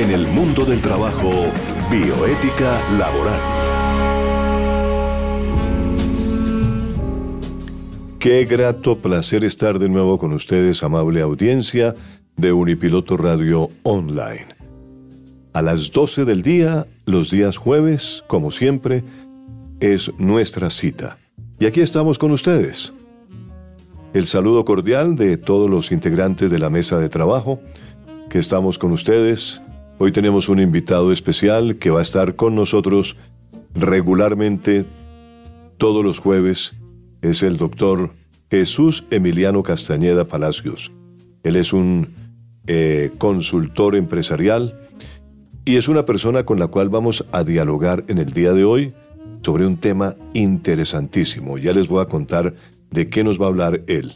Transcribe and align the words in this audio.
En 0.00 0.10
el 0.12 0.26
mundo 0.28 0.64
del 0.64 0.80
trabajo, 0.80 1.30
bioética 1.90 2.80
laboral. 2.98 3.38
Qué 8.18 8.46
grato 8.46 8.96
placer 9.02 9.44
estar 9.44 9.78
de 9.78 9.90
nuevo 9.90 10.16
con 10.16 10.32
ustedes, 10.32 10.82
amable 10.82 11.20
audiencia 11.20 11.94
de 12.34 12.50
Unipiloto 12.50 13.18
Radio 13.18 13.68
Online. 13.82 14.56
A 15.52 15.60
las 15.60 15.92
12 15.92 16.24
del 16.24 16.40
día, 16.40 16.86
los 17.04 17.30
días 17.30 17.58
jueves, 17.58 18.24
como 18.26 18.52
siempre, 18.52 19.04
es 19.80 20.10
nuestra 20.18 20.70
cita. 20.70 21.18
Y 21.58 21.66
aquí 21.66 21.82
estamos 21.82 22.18
con 22.18 22.30
ustedes. 22.30 22.94
El 24.14 24.24
saludo 24.24 24.64
cordial 24.64 25.14
de 25.16 25.36
todos 25.36 25.68
los 25.68 25.92
integrantes 25.92 26.50
de 26.50 26.58
la 26.58 26.70
mesa 26.70 26.96
de 26.96 27.10
trabajo 27.10 27.60
que 28.30 28.38
estamos 28.38 28.78
con 28.78 28.92
ustedes. 28.92 29.60
Hoy 30.02 30.12
tenemos 30.12 30.48
un 30.48 30.60
invitado 30.60 31.12
especial 31.12 31.76
que 31.76 31.90
va 31.90 31.98
a 31.98 32.02
estar 32.02 32.34
con 32.34 32.54
nosotros 32.54 33.16
regularmente 33.74 34.86
todos 35.76 36.02
los 36.02 36.20
jueves. 36.20 36.72
Es 37.20 37.42
el 37.42 37.58
doctor 37.58 38.14
Jesús 38.50 39.04
Emiliano 39.10 39.62
Castañeda 39.62 40.24
Palacios. 40.24 40.90
Él 41.42 41.54
es 41.54 41.74
un 41.74 42.14
eh, 42.66 43.10
consultor 43.18 43.94
empresarial 43.94 44.88
y 45.66 45.76
es 45.76 45.86
una 45.86 46.06
persona 46.06 46.44
con 46.44 46.58
la 46.58 46.68
cual 46.68 46.88
vamos 46.88 47.26
a 47.30 47.44
dialogar 47.44 48.06
en 48.08 48.16
el 48.16 48.32
día 48.32 48.54
de 48.54 48.64
hoy 48.64 48.94
sobre 49.42 49.66
un 49.66 49.76
tema 49.76 50.16
interesantísimo. 50.32 51.58
Ya 51.58 51.74
les 51.74 51.88
voy 51.88 52.00
a 52.00 52.06
contar 52.08 52.54
de 52.90 53.10
qué 53.10 53.22
nos 53.22 53.38
va 53.38 53.44
a 53.44 53.48
hablar 53.50 53.82
él. 53.86 54.14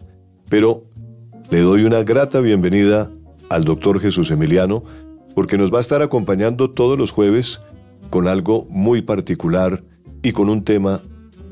Pero 0.48 0.84
le 1.50 1.60
doy 1.60 1.84
una 1.84 2.02
grata 2.04 2.40
bienvenida 2.40 3.10
al 3.50 3.64
doctor 3.64 4.00
Jesús 4.00 4.30
Emiliano 4.30 4.82
porque 5.34 5.58
nos 5.58 5.72
va 5.72 5.78
a 5.78 5.80
estar 5.80 6.02
acompañando 6.02 6.70
todos 6.70 6.98
los 6.98 7.10
jueves 7.10 7.60
con 8.10 8.28
algo 8.28 8.66
muy 8.70 9.02
particular 9.02 9.82
y 10.22 10.32
con 10.32 10.48
un 10.48 10.64
tema 10.64 11.02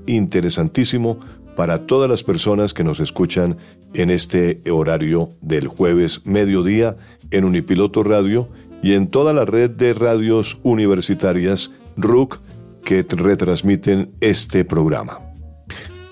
interesantísimo 0.07 1.19
para 1.57 1.87
todas 1.87 2.09
las 2.09 2.23
personas 2.23 2.73
que 2.73 2.85
nos 2.85 3.01
escuchan 3.01 3.59
en 3.95 4.11
este 4.11 4.63
horario 4.71 5.29
del 5.41 5.69
jueves 5.69 6.25
mediodía 6.25 6.97
en 7.31 7.45
Unipiloto 7.45 8.03
Radio 8.03 8.49
y 8.83 8.95
en 8.95 9.07
toda 9.07 9.33
la 9.33 9.45
red 9.45 9.71
de 9.71 9.93
radios 9.93 10.57
universitarias 10.63 11.71
RUC 11.97 12.41
que 12.85 13.05
retransmiten 13.09 14.13
este 14.21 14.65
programa. 14.65 15.21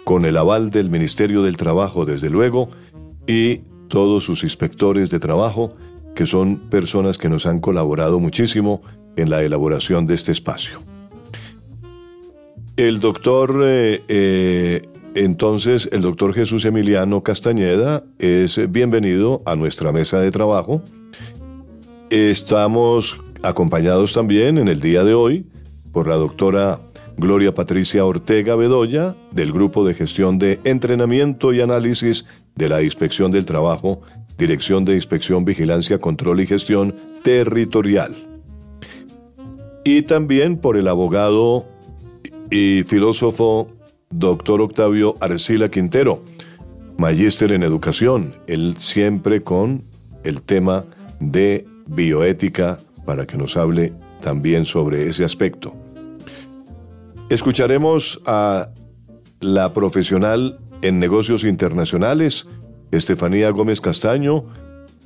Con 0.04 0.24
el 0.24 0.36
aval 0.36 0.70
del 0.70 0.90
Ministerio 0.90 1.42
del 1.42 1.56
Trabajo, 1.56 2.04
desde 2.04 2.30
luego, 2.30 2.70
y 3.26 3.62
todos 3.88 4.24
sus 4.24 4.44
inspectores 4.44 5.10
de 5.10 5.18
trabajo, 5.18 5.74
que 6.14 6.26
son 6.26 6.58
personas 6.70 7.18
que 7.18 7.28
nos 7.28 7.46
han 7.46 7.60
colaborado 7.60 8.18
muchísimo 8.18 8.82
en 9.16 9.30
la 9.30 9.42
elaboración 9.42 10.06
de 10.06 10.14
este 10.14 10.32
espacio. 10.32 10.80
El 12.76 13.00
doctor, 13.00 13.62
eh, 13.64 14.02
eh, 14.08 14.82
entonces, 15.14 15.88
el 15.92 16.02
doctor 16.02 16.34
Jesús 16.34 16.64
Emiliano 16.64 17.22
Castañeda 17.22 18.04
es 18.18 18.58
bienvenido 18.70 19.42
a 19.44 19.56
nuestra 19.56 19.92
mesa 19.92 20.20
de 20.20 20.30
trabajo. 20.30 20.82
Estamos 22.10 23.20
acompañados 23.42 24.12
también 24.12 24.58
en 24.58 24.68
el 24.68 24.80
día 24.80 25.04
de 25.04 25.14
hoy 25.14 25.46
por 25.92 26.06
la 26.06 26.16
doctora 26.16 26.80
Gloria 27.16 27.52
Patricia 27.52 28.04
Ortega 28.04 28.56
Bedoya, 28.56 29.14
del 29.32 29.52
Grupo 29.52 29.84
de 29.84 29.94
Gestión 29.94 30.38
de 30.38 30.58
Entrenamiento 30.64 31.52
y 31.52 31.60
Análisis 31.60 32.24
de 32.54 32.68
la 32.68 32.82
Inspección 32.82 33.30
del 33.30 33.44
Trabajo, 33.44 34.00
Dirección 34.40 34.86
de 34.86 34.94
Inspección, 34.94 35.44
Vigilancia, 35.44 35.98
Control 35.98 36.40
y 36.40 36.46
Gestión 36.46 36.96
Territorial. 37.22 38.16
Y 39.84 40.00
también 40.00 40.56
por 40.56 40.78
el 40.78 40.88
abogado 40.88 41.68
y 42.50 42.82
filósofo 42.84 43.68
doctor 44.08 44.62
Octavio 44.62 45.16
Arcila 45.20 45.68
Quintero, 45.68 46.22
magíster 46.96 47.52
en 47.52 47.62
educación, 47.62 48.34
él 48.46 48.76
siempre 48.78 49.42
con 49.42 49.84
el 50.24 50.40
tema 50.40 50.86
de 51.20 51.66
bioética 51.86 52.80
para 53.04 53.26
que 53.26 53.36
nos 53.36 53.58
hable 53.58 53.92
también 54.22 54.64
sobre 54.64 55.06
ese 55.06 55.22
aspecto. 55.22 55.74
Escucharemos 57.28 58.22
a 58.24 58.70
la 59.40 59.74
profesional 59.74 60.58
en 60.80 60.98
negocios 60.98 61.44
internacionales, 61.44 62.46
Estefanía 62.90 63.50
Gómez 63.50 63.80
Castaño, 63.80 64.44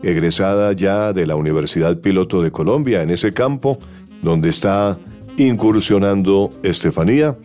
egresada 0.03 0.73
ya 0.73 1.13
de 1.13 1.27
la 1.27 1.37
Universidad 1.37 1.99
Piloto 1.99 2.43
de 2.43 2.51
Colombia 2.51 3.03
en 3.03 3.11
ese 3.11 3.33
campo, 3.33 3.79
donde 4.23 4.51
está 4.51 4.99
incursionando 5.37 6.53
Estefanía. 6.63 7.39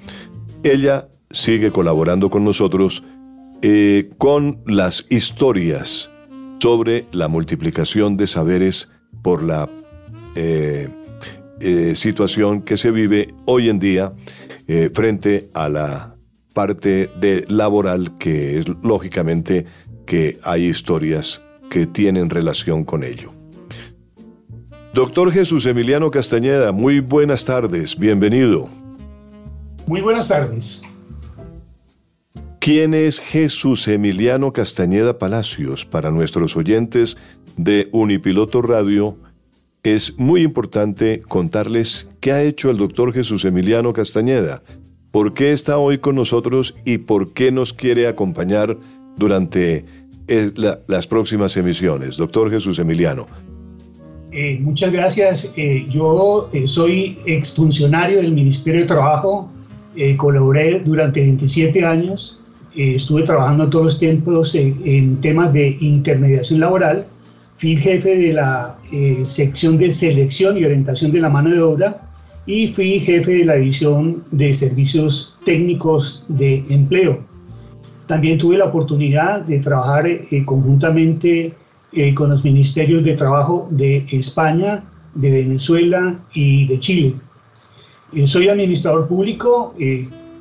Ella 0.63 1.07
sigue 1.31 1.71
colaborando 1.71 2.29
con 2.29 2.43
nosotros 2.43 3.03
eh, 3.61 4.09
con 4.17 4.61
las 4.65 5.05
historias 5.09 6.09
sobre 6.59 7.05
la 7.11 7.27
multiplicación 7.27 8.17
de 8.17 8.27
saberes 8.27 8.89
por 9.21 9.43
la 9.43 9.69
eh, 10.35 10.87
eh, 11.59 11.93
situación 11.95 12.61
que 12.61 12.77
se 12.77 12.91
vive 12.91 13.33
hoy 13.45 13.69
en 13.69 13.79
día 13.79 14.13
frente 14.93 15.49
a 15.55 15.67
la 15.67 16.15
parte 16.53 17.09
de 17.19 17.43
laboral 17.47 18.15
que 18.19 18.59
es 18.59 18.65
lógicamente 18.83 19.65
que 20.09 20.39
hay 20.43 20.65
historias 20.65 21.43
que 21.69 21.85
tienen 21.85 22.31
relación 22.31 22.83
con 22.83 23.03
ello. 23.03 23.31
Doctor 24.91 25.31
Jesús 25.31 25.67
Emiliano 25.67 26.09
Castañeda, 26.09 26.71
muy 26.71 26.99
buenas 26.99 27.45
tardes, 27.45 27.95
bienvenido. 27.95 28.67
Muy 29.85 30.01
buenas 30.01 30.27
tardes. 30.27 30.81
¿Quién 32.57 32.95
es 32.95 33.19
Jesús 33.19 33.87
Emiliano 33.87 34.51
Castañeda 34.51 35.19
Palacios 35.19 35.85
para 35.85 36.09
nuestros 36.09 36.57
oyentes 36.57 37.15
de 37.55 37.87
Unipiloto 37.91 38.63
Radio? 38.63 39.15
es 39.83 40.19
muy 40.19 40.41
importante 40.41 41.21
contarles 41.21 42.09
qué 42.19 42.33
ha 42.33 42.43
hecho 42.43 42.69
el 42.69 42.77
doctor 42.77 43.13
Jesús 43.13 43.45
Emiliano 43.45 43.93
Castañeda, 43.93 44.61
por 45.11 45.33
qué 45.33 45.53
está 45.53 45.77
hoy 45.77 45.99
con 45.99 46.15
nosotros 46.15 46.75
y 46.83 46.97
por 46.97 47.31
qué 47.31 47.51
nos 47.51 47.71
quiere 47.71 48.07
acompañar 48.07 48.77
durante 49.15 49.85
eh, 50.29 50.51
las 50.87 51.07
próximas 51.07 51.57
emisiones. 51.57 52.17
Doctor 52.17 52.49
Jesús 52.49 52.79
Emiliano. 52.79 53.27
Eh, 54.31 54.57
muchas 54.61 54.91
gracias. 54.91 55.51
Eh, 55.57 55.85
yo 55.89 56.49
soy 56.65 57.17
exfuncionario 57.25 58.17
del 58.17 58.31
Ministerio 58.31 58.81
de 58.81 58.87
Trabajo, 58.87 59.51
colaboré 60.17 60.79
durante 60.79 61.19
27 61.19 61.83
años, 61.83 62.41
estuve 62.73 63.23
trabajando 63.23 63.69
todos 63.69 63.85
los 63.85 63.99
tiempos 63.99 64.55
en 64.55 65.19
temas 65.19 65.51
de 65.51 65.75
intermediación 65.81 66.61
laboral 66.61 67.05
Fui 67.59 67.75
jefe 67.75 68.15
de 68.15 68.31
la 68.31 68.77
eh, 68.89 69.19
sección 69.23 69.77
de 69.77 69.91
selección 69.91 70.57
y 70.57 70.63
orientación 70.63 71.11
de 71.11 71.19
la 71.19 71.29
mano 71.29 71.49
de 71.49 71.61
obra 71.61 72.01
y 72.45 72.69
fui 72.69 73.01
jefe 73.01 73.33
de 73.33 73.43
la 73.43 73.55
división 73.55 74.23
de 74.31 74.53
servicios 74.53 75.37
técnicos 75.43 76.23
de 76.29 76.63
empleo. 76.69 77.19
También 78.09 78.37
tuve 78.37 78.57
la 78.57 78.65
oportunidad 78.65 79.41
de 79.41 79.59
trabajar 79.59 80.05
eh, 80.07 80.27
conjuntamente 80.43 81.53
eh, 81.93 82.13
con 82.13 82.29
los 82.29 82.43
ministerios 82.43 83.05
de 83.05 83.13
trabajo 83.13 83.67
de 83.69 84.03
España, 84.11 84.83
de 85.13 85.29
Venezuela 85.29 86.19
y 86.33 86.67
de 86.67 86.79
Chile. 86.79 87.13
soy 88.25 88.49
administrador 88.49 89.07
público, 89.07 89.75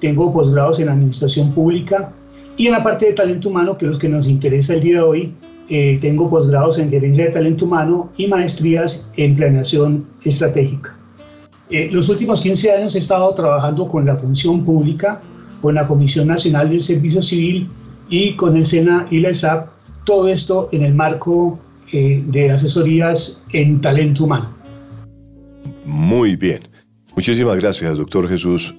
tengo 0.01 0.33
posgrados 0.33 0.81
en 0.81 0.89
administración 0.89 1.53
pública 1.53 2.11
y 2.59 2.67
en 2.67 2.73
la 2.73 2.83
parte 2.83 3.07
de 3.07 3.13
talento 3.13 3.49
humano, 3.49 3.79
que 3.79 3.87
es 3.87 3.93
lo 3.93 3.99
que 3.99 4.09
nos 4.09 4.27
interesa 4.27 4.75
el 4.75 4.81
día 4.81 4.97
de 4.97 5.03
hoy, 5.03 5.35
eh, 5.71 5.99
tengo 6.01 6.31
posgrados 6.31 6.79
en 6.79 6.91
gerencia 6.91 7.27
de 7.27 7.31
talento 7.31 7.67
humano 7.67 8.11
y 8.17 8.27
maestrías 8.27 9.09
en 9.17 9.37
planeación 9.37 10.07
estratégica. 10.25 10.97
Eh, 11.71 11.91
los 11.93 12.09
últimos 12.09 12.41
15 12.41 12.73
años 12.73 12.95
he 12.95 12.99
estado 12.99 13.33
trabajando 13.35 13.87
con 13.87 14.07
la 14.07 14.17
función 14.17 14.65
pública, 14.65 15.21
con 15.61 15.75
la 15.75 15.87
Comisión 15.87 16.29
Nacional 16.29 16.71
del 16.71 16.81
Servicio 16.81 17.23
Civil 17.23 17.69
y 18.09 18.35
con 18.35 18.57
el 18.57 18.65
SENA 18.65 19.07
y 19.11 19.21
la 19.21 19.31
ESAP, 19.31 19.69
todo 20.05 20.29
esto 20.29 20.69
en 20.73 20.83
el 20.83 20.95
marco 20.95 21.59
eh, 21.93 22.23
de 22.27 22.51
asesorías 22.51 23.43
en 23.53 23.81
talento 23.81 24.25
humano. 24.25 24.55
Muy 25.85 26.37
bien. 26.37 26.61
Muchísimas 27.15 27.57
gracias, 27.57 27.97
doctor 27.97 28.29
Jesús 28.29 28.75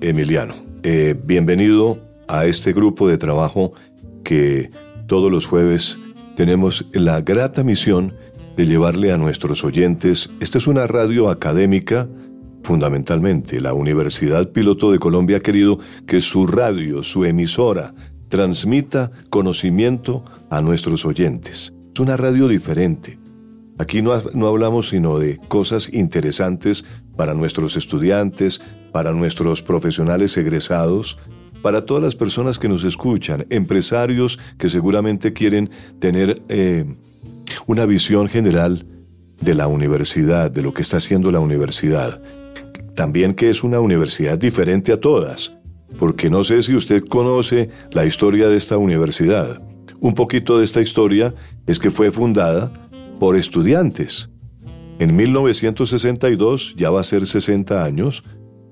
Emiliano. 0.00 0.54
bienvenido 1.24 1.98
a 2.28 2.46
este 2.46 2.72
grupo 2.72 3.08
de 3.08 3.18
trabajo 3.18 3.72
que 4.24 4.70
todos 5.06 5.30
los 5.30 5.46
jueves 5.46 5.98
tenemos 6.36 6.86
la 6.94 7.20
grata 7.20 7.62
misión 7.62 8.14
de 8.56 8.66
llevarle 8.66 9.12
a 9.12 9.18
nuestros 9.18 9.64
oyentes, 9.64 10.30
esta 10.40 10.58
es 10.58 10.66
una 10.66 10.86
radio 10.86 11.28
académica, 11.28 12.08
fundamentalmente 12.62 13.60
la 13.60 13.74
Universidad 13.74 14.50
Piloto 14.50 14.92
de 14.92 14.98
Colombia 14.98 15.38
ha 15.38 15.40
querido 15.40 15.78
que 16.06 16.20
su 16.20 16.46
radio, 16.46 17.02
su 17.02 17.24
emisora, 17.24 17.94
transmita 18.28 19.10
conocimiento 19.28 20.24
a 20.50 20.60
nuestros 20.60 21.04
oyentes. 21.04 21.72
Es 21.92 22.00
una 22.00 22.16
radio 22.16 22.48
diferente, 22.48 23.18
Aquí 23.80 24.02
no, 24.02 24.12
no, 24.34 24.46
hablamos 24.46 24.90
sino 24.90 25.18
de 25.18 25.38
cosas 25.48 25.88
interesantes 25.90 26.84
para 27.16 27.32
nuestros 27.32 27.78
estudiantes, 27.78 28.60
para 28.92 29.12
nuestros 29.12 29.62
profesionales 29.62 30.36
egresados, 30.36 31.16
para 31.62 31.86
todas 31.86 32.02
las 32.02 32.14
personas 32.14 32.58
que 32.58 32.68
nos 32.68 32.84
escuchan, 32.84 33.46
empresarios 33.48 34.38
que 34.58 34.68
seguramente 34.68 35.32
quieren 35.32 35.70
tener 35.98 36.42
eh, 36.50 36.84
una 37.66 37.86
visión 37.86 38.28
general 38.28 38.84
de 39.40 39.54
la 39.54 39.66
universidad, 39.66 40.50
de 40.50 40.60
lo 40.60 40.74
que 40.74 40.82
está 40.82 40.98
haciendo 40.98 41.30
la 41.30 41.40
universidad. 41.40 42.20
También 43.00 43.32
que 43.32 43.48
es 43.48 43.64
una 43.64 43.80
universidad 43.80 44.36
diferente 44.36 44.92
a 44.92 45.00
todas, 45.00 45.56
porque 45.98 46.28
no 46.28 46.44
sé 46.44 46.62
si 46.62 46.74
usted 46.74 47.02
conoce 47.02 47.70
la 47.92 48.04
historia 48.04 48.46
de 48.46 48.58
esta 48.58 48.76
universidad. 48.76 49.66
Un 50.00 50.12
poquito 50.12 50.58
de 50.58 50.66
esta 50.66 50.82
historia 50.82 51.34
es 51.66 51.78
que 51.78 51.90
fue 51.90 52.10
fundada 52.12 52.70
por 53.18 53.38
estudiantes. 53.38 54.28
En 54.98 55.16
1962, 55.16 56.74
ya 56.76 56.90
va 56.90 57.00
a 57.00 57.04
ser 57.04 57.24
60 57.24 57.82
años, 57.82 58.22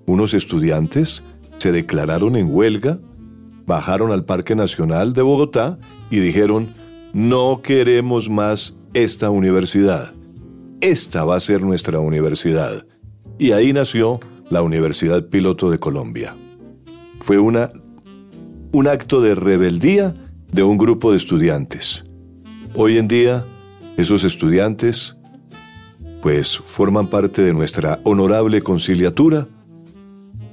unos 0.06 0.34
estudiantes 0.34 1.22
se 1.56 1.72
declararon 1.72 2.36
en 2.36 2.54
huelga, 2.54 2.98
bajaron 3.64 4.12
al 4.12 4.26
Parque 4.26 4.54
Nacional 4.54 5.14
de 5.14 5.22
Bogotá 5.22 5.78
y 6.10 6.18
dijeron, 6.18 6.68
no 7.14 7.62
queremos 7.62 8.28
más 8.28 8.74
esta 8.92 9.30
universidad. 9.30 10.12
Esta 10.82 11.24
va 11.24 11.36
a 11.36 11.40
ser 11.40 11.62
nuestra 11.62 11.98
universidad. 12.00 12.84
Y 13.38 13.52
ahí 13.52 13.72
nació 13.72 14.18
la 14.50 14.62
Universidad 14.62 15.28
Piloto 15.28 15.70
de 15.70 15.78
Colombia. 15.78 16.36
Fue 17.20 17.38
una, 17.38 17.70
un 18.72 18.88
acto 18.88 19.20
de 19.20 19.34
rebeldía 19.34 20.14
de 20.50 20.62
un 20.62 20.76
grupo 20.76 21.12
de 21.12 21.18
estudiantes. 21.18 22.04
Hoy 22.74 22.98
en 22.98 23.06
día, 23.06 23.44
esos 23.96 24.24
estudiantes, 24.24 25.16
pues, 26.20 26.58
forman 26.58 27.06
parte 27.06 27.42
de 27.42 27.52
nuestra 27.52 28.00
honorable 28.04 28.60
conciliatura 28.62 29.46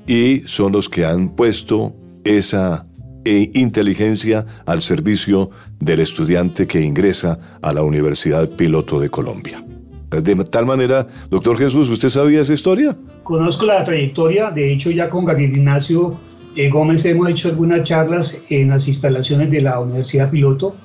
y 0.05 0.43
son 0.45 0.71
los 0.71 0.87
que 0.87 1.05
han 1.05 1.29
puesto 1.29 1.95
esa 2.23 2.85
eh, 3.23 3.49
inteligencia 3.55 4.45
al 4.67 4.81
servicio 4.81 5.49
del 5.79 6.01
estudiante 6.01 6.67
que 6.67 6.81
ingresa 6.81 7.39
a 7.63 7.73
la 7.73 7.81
Universidad 7.81 8.47
Piloto 8.49 8.99
de 8.99 9.09
Colombia. 9.09 9.63
De 10.09 10.35
tal 10.45 10.65
manera, 10.65 11.07
doctor 11.29 11.57
Jesús, 11.57 11.89
¿usted 11.89 12.09
sabía 12.09 12.41
esa 12.41 12.53
historia? 12.53 12.95
Conozco 13.23 13.65
la 13.65 13.83
trayectoria, 13.83 14.51
de 14.51 14.71
hecho 14.71 14.91
ya 14.91 15.09
con 15.09 15.25
Gabriel 15.25 15.57
Ignacio 15.57 16.17
eh, 16.55 16.69
Gómez 16.69 17.03
hemos 17.05 17.29
hecho 17.29 17.49
algunas 17.49 17.83
charlas 17.83 18.41
en 18.49 18.69
las 18.69 18.87
instalaciones 18.87 19.51
de 19.51 19.61
la 19.61 19.79
Universidad 19.79 20.29
Piloto 20.29 20.75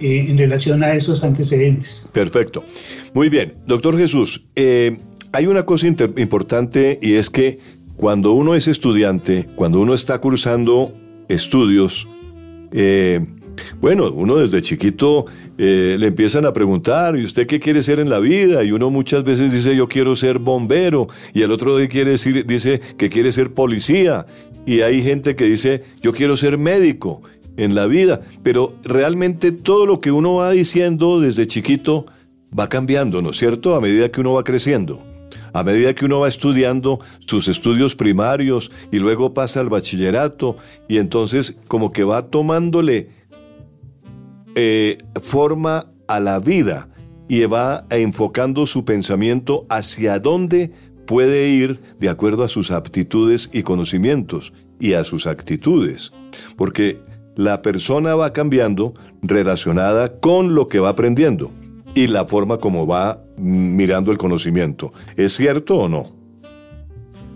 eh, 0.00 0.26
en 0.28 0.36
relación 0.36 0.82
a 0.82 0.94
esos 0.94 1.22
antecedentes. 1.22 2.08
Perfecto. 2.12 2.64
Muy 3.12 3.28
bien, 3.28 3.54
doctor 3.66 3.96
Jesús, 3.96 4.44
hay 4.56 5.46
una 5.46 5.64
cosa 5.64 5.86
importante 5.86 6.98
y 7.00 7.14
es 7.14 7.30
que 7.30 7.58
cuando 7.96 8.32
uno 8.32 8.54
es 8.54 8.66
estudiante, 8.66 9.48
cuando 9.54 9.80
uno 9.80 9.94
está 9.94 10.20
cursando 10.20 10.92
estudios, 11.28 12.08
eh, 12.72 13.20
bueno, 13.80 14.10
uno 14.10 14.36
desde 14.36 14.62
chiquito 14.62 15.26
eh, 15.58 15.96
le 15.98 16.06
empiezan 16.06 16.46
a 16.46 16.52
preguntar, 16.52 17.16
¿y 17.18 17.24
usted 17.24 17.46
qué 17.46 17.60
quiere 17.60 17.82
ser 17.82 18.00
en 18.00 18.08
la 18.08 18.18
vida? 18.18 18.64
Y 18.64 18.72
uno 18.72 18.90
muchas 18.90 19.24
veces 19.24 19.52
dice, 19.52 19.76
yo 19.76 19.88
quiero 19.88 20.16
ser 20.16 20.38
bombero, 20.38 21.06
y 21.32 21.42
el 21.42 21.52
otro 21.52 21.76
quiere 21.88 22.12
decir, 22.12 22.46
dice 22.46 22.80
que 22.96 23.08
quiere 23.08 23.32
ser 23.32 23.52
policía, 23.52 24.26
y 24.66 24.80
hay 24.80 25.02
gente 25.02 25.36
que 25.36 25.44
dice, 25.44 25.84
yo 26.02 26.12
quiero 26.12 26.36
ser 26.36 26.58
médico 26.58 27.22
en 27.56 27.74
la 27.74 27.86
vida, 27.86 28.22
pero 28.42 28.74
realmente 28.82 29.52
todo 29.52 29.86
lo 29.86 30.00
que 30.00 30.10
uno 30.10 30.34
va 30.34 30.50
diciendo 30.50 31.20
desde 31.20 31.46
chiquito 31.46 32.06
va 32.56 32.68
cambiando, 32.68 33.22
¿no 33.22 33.30
es 33.30 33.36
cierto? 33.36 33.76
A 33.76 33.80
medida 33.80 34.08
que 34.08 34.20
uno 34.20 34.32
va 34.34 34.44
creciendo 34.44 35.04
a 35.54 35.62
medida 35.62 35.94
que 35.94 36.04
uno 36.04 36.20
va 36.20 36.28
estudiando 36.28 36.98
sus 37.20 37.46
estudios 37.46 37.94
primarios 37.94 38.72
y 38.90 38.98
luego 38.98 39.32
pasa 39.32 39.60
al 39.60 39.68
bachillerato 39.68 40.56
y 40.88 40.98
entonces 40.98 41.56
como 41.68 41.92
que 41.92 42.02
va 42.02 42.26
tomándole 42.26 43.08
eh, 44.54 44.98
forma 45.20 45.86
a 46.08 46.20
la 46.20 46.38
vida 46.38 46.88
y 47.28 47.44
va 47.46 47.86
enfocando 47.90 48.66
su 48.66 48.84
pensamiento 48.84 49.66
hacia 49.68 50.18
dónde 50.18 50.70
puede 51.06 51.48
ir 51.48 51.80
de 51.98 52.08
acuerdo 52.08 52.44
a 52.44 52.48
sus 52.48 52.70
aptitudes 52.70 53.50
y 53.52 53.62
conocimientos 53.62 54.52
y 54.78 54.94
a 54.94 55.04
sus 55.04 55.26
actitudes. 55.26 56.12
Porque 56.56 57.00
la 57.36 57.62
persona 57.62 58.14
va 58.14 58.32
cambiando 58.32 58.94
relacionada 59.22 60.20
con 60.20 60.54
lo 60.54 60.68
que 60.68 60.78
va 60.78 60.90
aprendiendo 60.90 61.50
y 61.94 62.06
la 62.08 62.26
forma 62.26 62.58
como 62.58 62.86
va 62.86 63.22
mirando 63.36 64.12
el 64.12 64.18
conocimiento. 64.18 64.92
¿Es 65.16 65.34
cierto 65.34 65.78
o 65.78 65.88
no? 65.88 66.04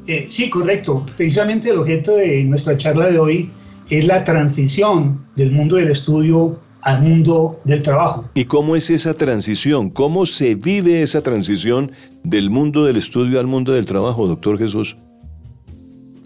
Eh, 0.07 0.27
sí, 0.29 0.49
correcto. 0.49 1.05
Precisamente 1.17 1.71
el 1.71 1.79
objeto 1.79 2.17
de 2.17 2.43
nuestra 2.45 2.77
charla 2.77 3.11
de 3.11 3.19
hoy 3.19 3.51
es 3.91 4.07
la 4.07 4.25
transición 4.25 5.27
del 5.37 5.53
mundo 5.53 5.77
del 5.77 5.91
estudio 5.91 6.59
al 6.83 7.03
mundo 7.03 7.61
del 7.65 7.83
trabajo. 7.83 8.25
¿Y 8.35 8.45
cómo 8.45 8.77
es 8.77 8.91
esa 8.91 9.15
transición? 9.15 9.91
¿Cómo 9.91 10.27
se 10.27 10.55
vive 10.55 11.03
esa 11.03 11.21
transición 11.21 11.91
del 12.23 12.51
mundo 12.51 12.85
del 12.85 12.97
estudio 12.97 13.41
al 13.41 13.47
mundo 13.47 13.73
del 13.73 13.87
trabajo, 13.87 14.27
doctor 14.27 14.59
Jesús? 14.59 14.97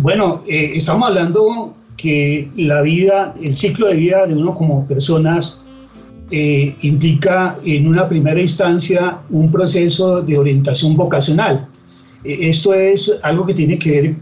Bueno, 0.02 0.42
eh, 0.48 0.72
estamos 0.74 1.08
hablando 1.08 1.74
que 1.96 2.50
la 2.56 2.82
vida, 2.82 3.34
el 3.40 3.56
ciclo 3.56 3.86
de 3.86 3.94
vida 3.94 4.26
de 4.26 4.34
uno 4.34 4.54
como 4.54 4.86
personas 4.86 5.62
eh, 6.34 6.74
implica 6.80 7.58
en 7.62 7.86
una 7.86 8.08
primera 8.08 8.40
instancia 8.40 9.18
un 9.28 9.52
proceso 9.52 10.22
de 10.22 10.38
orientación 10.38 10.96
vocacional. 10.96 11.68
Eh, 12.24 12.48
esto 12.48 12.72
es 12.72 13.18
algo 13.22 13.44
que 13.44 13.52
tiene 13.52 13.78
que 13.78 13.90
ver 13.90 14.16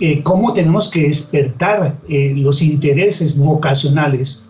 eh, 0.00 0.22
cómo 0.22 0.54
tenemos 0.54 0.90
que 0.90 1.08
despertar 1.08 1.98
los 2.08 2.62
intereses 2.62 3.36
vocacionales 3.36 4.48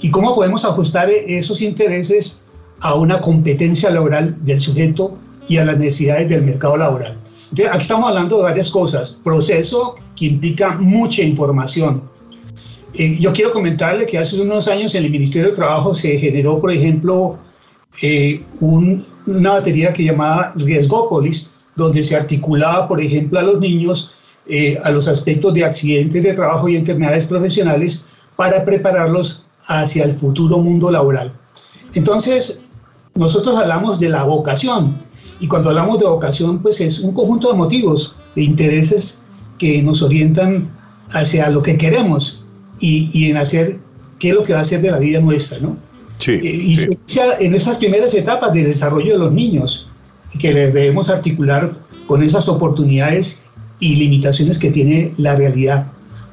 y 0.00 0.10
cómo 0.10 0.34
podemos 0.34 0.64
ajustar 0.64 1.10
esos 1.10 1.60
intereses 1.60 2.46
a 2.80 2.94
una 2.94 3.20
competencia 3.20 3.90
laboral 3.90 4.36
del 4.44 4.60
sujeto 4.60 5.16
y 5.48 5.58
a 5.58 5.64
las 5.64 5.78
necesidades 5.78 6.28
del 6.28 6.42
mercado 6.42 6.76
laboral. 6.76 7.18
Entonces, 7.50 7.74
aquí 7.74 7.82
estamos 7.82 8.08
hablando 8.08 8.38
de 8.38 8.42
varias 8.44 8.70
cosas. 8.70 9.18
Proceso 9.22 9.96
que 10.16 10.26
implica 10.26 10.72
mucha 10.78 11.22
información, 11.22 12.02
eh, 12.94 13.16
yo 13.20 13.32
quiero 13.32 13.52
comentarle 13.52 14.06
que 14.06 14.18
hace 14.18 14.40
unos 14.40 14.66
años 14.66 14.94
en 14.94 15.04
el 15.04 15.10
Ministerio 15.10 15.50
de 15.50 15.56
Trabajo 15.56 15.94
se 15.94 16.18
generó, 16.18 16.60
por 16.60 16.72
ejemplo, 16.72 17.38
eh, 18.02 18.42
una 18.60 19.50
batería 19.50 19.92
que 19.92 20.04
llamaba 20.04 20.52
Riesgópolis, 20.56 21.52
donde 21.76 22.02
se 22.02 22.16
articulaba, 22.16 22.88
por 22.88 23.00
ejemplo, 23.00 23.38
a 23.38 23.42
los 23.42 23.60
niños 23.60 24.14
eh, 24.46 24.80
a 24.82 24.90
los 24.90 25.06
aspectos 25.06 25.54
de 25.54 25.64
accidentes 25.64 26.22
de 26.22 26.32
trabajo 26.32 26.68
y 26.68 26.74
enfermedades 26.74 27.26
profesionales 27.26 28.08
para 28.34 28.64
prepararlos 28.64 29.46
hacia 29.70 30.04
el 30.04 30.18
futuro 30.18 30.58
mundo 30.58 30.90
laboral. 30.90 31.32
Entonces, 31.94 32.64
nosotros 33.14 33.56
hablamos 33.56 34.00
de 34.00 34.08
la 34.08 34.24
vocación 34.24 34.98
y 35.38 35.46
cuando 35.46 35.70
hablamos 35.70 36.00
de 36.00 36.06
vocación, 36.06 36.60
pues 36.60 36.80
es 36.80 36.98
un 36.98 37.12
conjunto 37.12 37.50
de 37.50 37.54
motivos, 37.54 38.16
de 38.34 38.42
intereses 38.42 39.22
que 39.58 39.80
nos 39.80 40.02
orientan 40.02 40.68
hacia 41.12 41.48
lo 41.50 41.62
que 41.62 41.76
queremos 41.76 42.44
y, 42.80 43.30
en 43.30 43.36
hacer 43.36 43.78
qué 44.18 44.30
es 44.30 44.34
lo 44.34 44.42
que 44.42 44.54
va 44.54 44.58
a 44.58 44.62
hacer 44.62 44.82
de 44.82 44.90
la 44.90 44.98
vida 44.98 45.20
nuestra, 45.20 45.58
¿no? 45.58 45.76
Sí, 46.18 46.32
eh, 46.32 46.44
y 46.44 46.76
se 46.76 46.98
en 47.38 47.54
esas 47.54 47.78
primeras 47.78 48.14
etapas 48.14 48.52
de 48.52 48.64
desarrollo 48.64 49.12
de 49.12 49.18
los 49.18 49.32
niños, 49.32 49.88
que 50.38 50.52
debemos 50.52 51.10
articular 51.10 51.72
con 52.06 52.22
esas 52.22 52.48
oportunidades 52.48 53.42
y 53.78 53.96
limitaciones 53.96 54.58
que 54.58 54.70
tiene 54.70 55.12
la 55.16 55.34
realidad. 55.34 55.86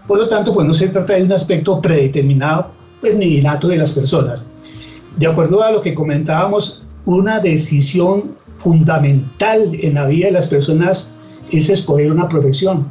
Por 0.08 0.18
lo 0.20 0.28
tanto, 0.28 0.54
pues 0.54 0.68
no 0.68 0.74
se 0.74 0.88
trata 0.88 1.14
de 1.14 1.24
un 1.24 1.32
aspecto 1.32 1.82
predeterminado, 1.82 2.72
pues 3.02 3.16
ni 3.16 3.38
innato 3.38 3.68
de 3.68 3.78
las 3.78 3.92
personas. 3.92 4.46
De 5.18 5.28
acuerdo 5.28 5.64
a 5.64 5.72
lo 5.72 5.82
que 5.82 5.94
comentábamos, 5.94 6.86
una 7.06 7.40
decisión 7.40 8.36
fundamental 8.58 9.72
en 9.82 9.94
la 9.96 10.08
vida 10.08 10.28
de 10.28 10.34
las 10.34 10.48
personas 10.48 11.18
es 11.52 11.70
escoger 11.70 12.12
una 12.12 12.28
profesión. 12.28 12.88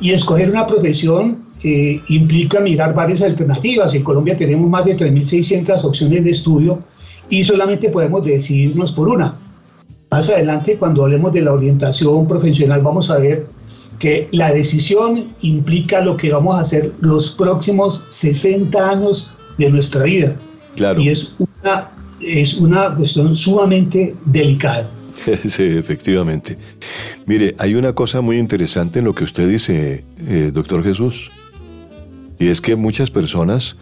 Y 0.00 0.12
escoger 0.12 0.50
una 0.50 0.66
profesión 0.66 1.44
implica 1.62 2.60
mirar 2.60 2.94
varias 2.94 3.22
alternativas. 3.22 3.94
En 3.94 4.04
Colombia 4.04 4.36
tenemos 4.36 4.70
más 4.70 4.84
de 4.84 4.96
3.600 4.96 5.84
opciones 5.84 6.22
de 6.22 6.30
estudio 6.30 6.78
y 7.28 7.42
solamente 7.42 7.88
podemos 7.88 8.24
decidirnos 8.24 8.92
por 8.92 9.08
una. 9.08 9.36
Más 10.10 10.30
adelante, 10.30 10.76
cuando 10.76 11.02
hablemos 11.02 11.32
de 11.32 11.42
la 11.42 11.52
orientación 11.52 12.26
profesional, 12.28 12.80
vamos 12.80 13.10
a 13.10 13.18
ver 13.18 13.46
que 13.98 14.28
la 14.32 14.52
decisión 14.52 15.34
implica 15.40 16.00
lo 16.00 16.16
que 16.16 16.32
vamos 16.32 16.56
a 16.56 16.60
hacer 16.60 16.92
los 17.00 17.30
próximos 17.30 18.06
60 18.10 18.90
años 18.90 19.34
de 19.58 19.70
nuestra 19.70 20.04
vida. 20.04 20.36
Claro. 20.76 21.00
Y 21.00 21.08
es 21.08 21.34
una, 21.38 21.90
es 22.20 22.54
una 22.54 22.94
cuestión 22.94 23.34
sumamente 23.34 24.14
delicada. 24.24 24.88
Sí, 25.48 25.64
efectivamente. 25.64 26.56
Mire, 27.26 27.54
hay 27.58 27.74
una 27.74 27.92
cosa 27.92 28.20
muy 28.20 28.38
interesante 28.38 29.00
en 29.00 29.04
lo 29.04 29.14
que 29.14 29.24
usted 29.24 29.48
dice, 29.48 30.04
eh, 30.18 30.50
doctor 30.52 30.82
Jesús. 30.84 31.30
Y 32.38 32.48
es 32.48 32.60
que 32.60 32.76
muchas 32.76 33.10
personas 33.10 33.76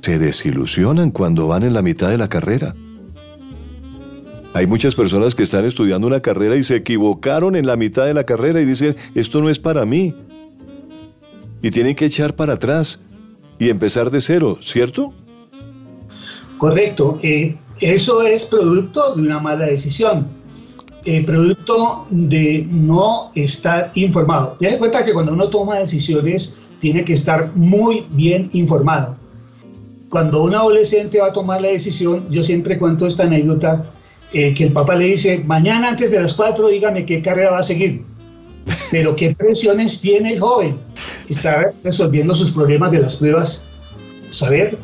se 0.00 0.18
desilusionan 0.18 1.10
cuando 1.10 1.46
van 1.46 1.62
en 1.62 1.74
la 1.74 1.82
mitad 1.82 2.08
de 2.08 2.18
la 2.18 2.28
carrera. 2.28 2.74
Hay 4.58 4.66
muchas 4.66 4.96
personas 4.96 5.36
que 5.36 5.44
están 5.44 5.64
estudiando 5.66 6.08
una 6.08 6.18
carrera 6.18 6.56
y 6.56 6.64
se 6.64 6.74
equivocaron 6.74 7.54
en 7.54 7.64
la 7.64 7.76
mitad 7.76 8.06
de 8.06 8.12
la 8.12 8.24
carrera 8.24 8.60
y 8.60 8.64
dicen, 8.64 8.96
esto 9.14 9.40
no 9.40 9.50
es 9.50 9.60
para 9.60 9.84
mí. 9.84 10.16
Y 11.62 11.70
tienen 11.70 11.94
que 11.94 12.06
echar 12.06 12.34
para 12.34 12.54
atrás 12.54 12.98
y 13.60 13.70
empezar 13.70 14.10
de 14.10 14.20
cero, 14.20 14.58
¿cierto? 14.60 15.14
Correcto. 16.56 17.20
Eh, 17.22 17.56
eso 17.80 18.22
es 18.22 18.46
producto 18.46 19.14
de 19.14 19.22
una 19.22 19.38
mala 19.38 19.66
decisión. 19.66 20.26
Eh, 21.04 21.24
producto 21.24 22.08
de 22.10 22.66
no 22.68 23.30
estar 23.36 23.92
informado. 23.94 24.56
Ya 24.58 24.72
de 24.72 24.78
cuenta 24.78 25.04
que 25.04 25.12
cuando 25.12 25.34
uno 25.34 25.50
toma 25.50 25.78
decisiones 25.78 26.58
tiene 26.80 27.04
que 27.04 27.12
estar 27.12 27.52
muy 27.54 28.06
bien 28.10 28.50
informado. 28.52 29.14
Cuando 30.08 30.42
un 30.42 30.56
adolescente 30.56 31.20
va 31.20 31.28
a 31.28 31.32
tomar 31.32 31.62
la 31.62 31.68
decisión, 31.68 32.28
yo 32.28 32.42
siempre 32.42 32.76
cuento 32.76 33.06
esta 33.06 33.22
anécdota, 33.22 33.92
eh, 34.32 34.54
que 34.54 34.64
el 34.64 34.72
papá 34.72 34.94
le 34.94 35.06
dice, 35.06 35.38
mañana 35.38 35.90
antes 35.90 36.10
de 36.10 36.20
las 36.20 36.34
4 36.34 36.68
dígame 36.68 37.06
qué 37.06 37.22
carrera 37.22 37.52
va 37.52 37.58
a 37.60 37.62
seguir. 37.62 38.02
Pero 38.90 39.16
qué 39.16 39.34
presiones 39.34 40.00
tiene 40.00 40.34
el 40.34 40.40
joven. 40.40 40.76
Está 41.28 41.72
resolviendo 41.82 42.34
sus 42.34 42.50
problemas 42.50 42.90
de 42.92 43.00
las 43.00 43.16
pruebas, 43.16 43.64
saber, 44.30 44.78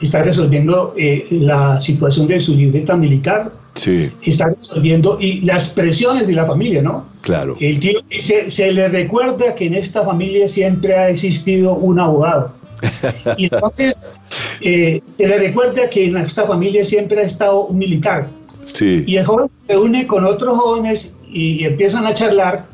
está 0.00 0.22
resolviendo 0.22 0.94
eh, 0.96 1.26
la 1.30 1.80
situación 1.80 2.26
de 2.26 2.40
su 2.40 2.56
libreta 2.56 2.96
militar, 2.96 3.52
sí. 3.74 4.10
está 4.22 4.48
resolviendo 4.48 5.18
y 5.20 5.42
las 5.42 5.68
presiones 5.68 6.26
de 6.26 6.32
la 6.32 6.46
familia, 6.46 6.82
¿no? 6.82 7.06
Claro. 7.20 7.56
El 7.60 7.78
tío 7.80 8.00
dice, 8.08 8.48
se 8.48 8.72
le 8.72 8.88
recuerda 8.88 9.54
que 9.54 9.66
en 9.66 9.74
esta 9.74 10.02
familia 10.02 10.48
siempre 10.48 10.96
ha 10.96 11.10
existido 11.10 11.74
un 11.74 11.98
abogado. 11.98 12.54
Y 13.36 13.44
entonces 13.44 14.16
eh, 14.62 15.02
se 15.18 15.28
le 15.28 15.38
recuerda 15.38 15.90
que 15.90 16.06
en 16.06 16.16
esta 16.16 16.46
familia 16.46 16.82
siempre 16.82 17.20
ha 17.20 17.24
estado 17.24 17.66
un 17.66 17.78
militar. 17.78 18.28
Y 19.06 19.16
el 19.16 19.24
joven 19.24 19.48
se 19.66 19.76
une 19.76 20.06
con 20.06 20.24
otros 20.24 20.56
jóvenes 20.56 21.18
y 21.30 21.64
empiezan 21.64 22.06
a 22.06 22.14
charlar 22.14 22.66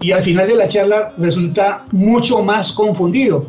y 0.00 0.12
al 0.12 0.22
final 0.22 0.48
de 0.48 0.54
la 0.56 0.68
charla 0.68 1.12
resulta 1.18 1.84
mucho 1.92 2.42
más 2.42 2.72
confundido. 2.72 3.46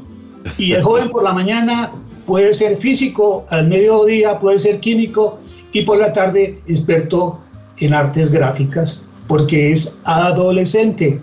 Y 0.57 0.73
el 0.73 0.81
joven 0.81 1.09
por 1.09 1.23
la 1.23 1.33
mañana 1.33 1.91
puede 2.25 2.53
ser 2.53 2.77
físico, 2.77 3.45
al 3.49 3.67
mediodía 3.67 4.39
puede 4.39 4.57
ser 4.57 4.79
químico 4.79 5.39
y 5.73 5.81
por 5.81 5.97
la 5.97 6.13
tarde 6.13 6.59
experto 6.67 7.39
en 7.79 7.93
artes 7.93 8.31
gráficas 8.31 9.07
porque 9.27 9.71
es 9.71 9.99
adolescente. 10.05 11.21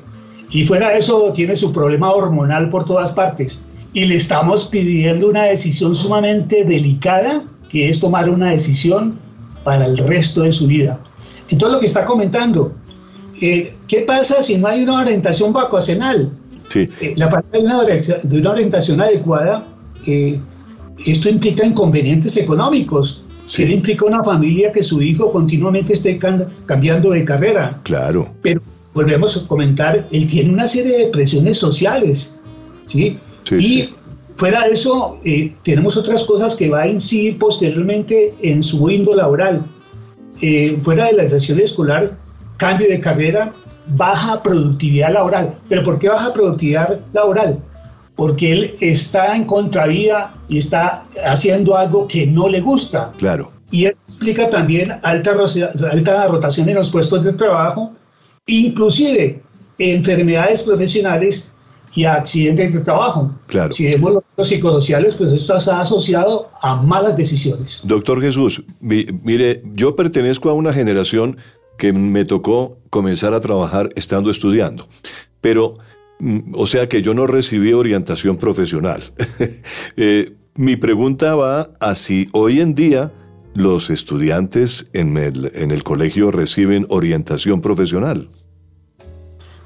Y 0.51 0.65
fuera 0.65 0.91
de 0.91 0.99
eso 0.99 1.33
tiene 1.33 1.57
su 1.57 1.73
problema 1.73 2.13
hormonal 2.13 2.69
por 2.69 2.85
todas 2.85 3.13
partes. 3.13 3.67
Y 3.93 4.05
le 4.05 4.17
estamos 4.17 4.67
pidiendo 4.67 5.29
una 5.29 5.45
decisión 5.45 5.95
sumamente 5.95 6.65
delicada, 6.65 7.45
que 7.69 7.89
es 7.89 8.01
tomar 8.01 8.29
una 8.29 8.51
decisión 8.51 9.19
para 9.65 9.87
el 9.87 9.97
resto 9.99 10.43
de 10.43 10.53
su 10.53 10.67
vida. 10.67 11.01
Entonces 11.49 11.75
lo 11.75 11.81
que 11.81 11.87
está 11.87 12.05
comentando, 12.05 12.73
eh, 13.41 13.75
¿qué 13.89 14.01
pasa 14.03 14.43
si 14.43 14.59
no 14.59 14.69
hay 14.69 14.85
una 14.85 15.01
orientación 15.01 15.53
vacacional? 15.53 16.31
Sí. 16.69 16.89
Eh, 17.01 17.15
la 17.17 17.31
falta 17.31 17.59
de 17.59 17.65
una, 17.65 17.83
de 17.83 18.39
una 18.39 18.51
orientación 18.51 19.01
adecuada, 19.01 19.67
eh, 20.07 20.39
esto 21.05 21.29
implica 21.29 21.65
inconvenientes 21.65 22.37
económicos. 22.37 23.23
Sí. 23.47 23.67
Que 23.67 23.73
implica 23.73 24.07
una 24.07 24.25
familia 24.25 24.73
que 24.73 24.83
su 24.83 25.03
hijo 25.03 25.31
continuamente 25.31 25.93
esté 25.93 26.19
cambiando 26.65 27.11
de 27.11 27.25
carrera. 27.25 27.79
Claro. 27.83 28.29
Pero 28.41 28.63
volvemos 28.95 29.37
a 29.37 29.47
comentar, 29.47 30.09
él 30.11 30.27
tiene 30.27 30.51
una 30.51 30.67
serie 30.67 30.97
de 30.99 31.07
presiones 31.09 31.59
sociales, 31.59 32.41
¿sí? 32.87 33.19
Sí, 33.43 33.55
y 33.57 33.61
sí. 33.61 33.95
Fuera 34.37 34.65
de 34.67 34.73
eso, 34.73 35.19
eh, 35.25 35.55
tenemos 35.63 35.97
otras 35.97 36.25
cosas 36.25 36.55
que 36.55 36.69
va 36.69 36.83
a 36.83 36.89
incidir 36.89 37.39
posteriormente 37.39 38.35
en 38.43 38.63
su 38.63 38.89
índole 38.91 39.19
laboral. 39.19 39.65
Eh, 40.41 40.79
fuera 40.83 41.07
de 41.07 41.15
la 41.15 41.23
estación 41.23 41.61
escolar, 41.61 42.17
cambio 42.57 42.89
de 42.89 43.01
carrera, 43.01 43.53
baja 43.89 44.43
productividad 44.43 45.13
laboral. 45.13 45.55
¿Pero 45.69 45.83
por 45.85 45.99
qué 45.99 46.09
baja 46.09 46.33
productividad 46.33 47.01
laboral? 47.13 47.59
Porque 48.17 48.53
él 48.53 48.77
está 48.81 49.35
en 49.37 49.45
contravía 49.45 50.33
y 50.49 50.59
está 50.59 51.03
haciendo 51.25 51.77
algo 51.77 52.07
que 52.07 52.27
no 52.27 52.49
le 52.49 52.61
gusta. 52.61 53.13
Claro. 53.19 53.51
Y 53.71 53.87
eso 53.87 53.97
implica 54.09 54.51
también 54.51 54.93
alta, 55.03 55.35
alta 55.91 56.27
rotación 56.29 56.69
en 56.69 56.77
los 56.77 56.91
puestos 56.91 57.25
de 57.25 57.33
trabajo, 57.33 57.93
inclusive 58.47 59.43
enfermedades 59.79 60.63
profesionales 60.63 61.54
y 61.95 62.05
accidentes 62.05 62.73
de 62.73 62.81
trabajo. 62.81 63.33
Claro. 63.47 63.73
Si 63.73 63.85
vemos 63.85 64.19
los 64.37 64.49
psicosociales, 64.49 65.15
pues 65.15 65.33
esto 65.33 65.57
está 65.57 65.81
asociado 65.81 66.51
a 66.61 66.77
malas 66.77 67.17
decisiones. 67.17 67.81
Doctor 67.85 68.21
Jesús, 68.21 68.63
mi, 68.81 69.07
mire, 69.23 69.63
yo 69.75 69.95
pertenezco 69.95 70.51
a 70.51 70.55
una 70.55 70.73
generación 70.73 71.37
que 71.79 71.93
me 71.93 72.25
tocó 72.25 72.79
comenzar 72.91 73.35
a 73.35 73.41
trabajar 73.41 73.89
estando 73.97 74.31
estudiando, 74.31 74.89
pero, 75.41 75.79
mm, 76.21 76.55
o 76.55 76.67
sea 76.67 76.89
que 76.89 77.03
yo 77.03 77.15
no 77.15 77.27
recibí 77.27 77.73
orientación 77.73 78.37
profesional. 78.37 79.03
eh, 79.97 80.35
mi 80.57 80.77
pregunta 80.77 81.35
va 81.35 81.71
a 81.81 81.95
si 81.95 82.29
hoy 82.33 82.61
en 82.61 82.75
día 82.75 83.13
los 83.55 83.91
estudiantes 83.91 84.87
en 84.93 85.17
el, 85.17 85.53
en 85.55 85.71
el 85.71 85.83
colegio 85.85 86.31
reciben 86.31 86.87
orientación 86.89 87.61
profesional. 87.61 88.29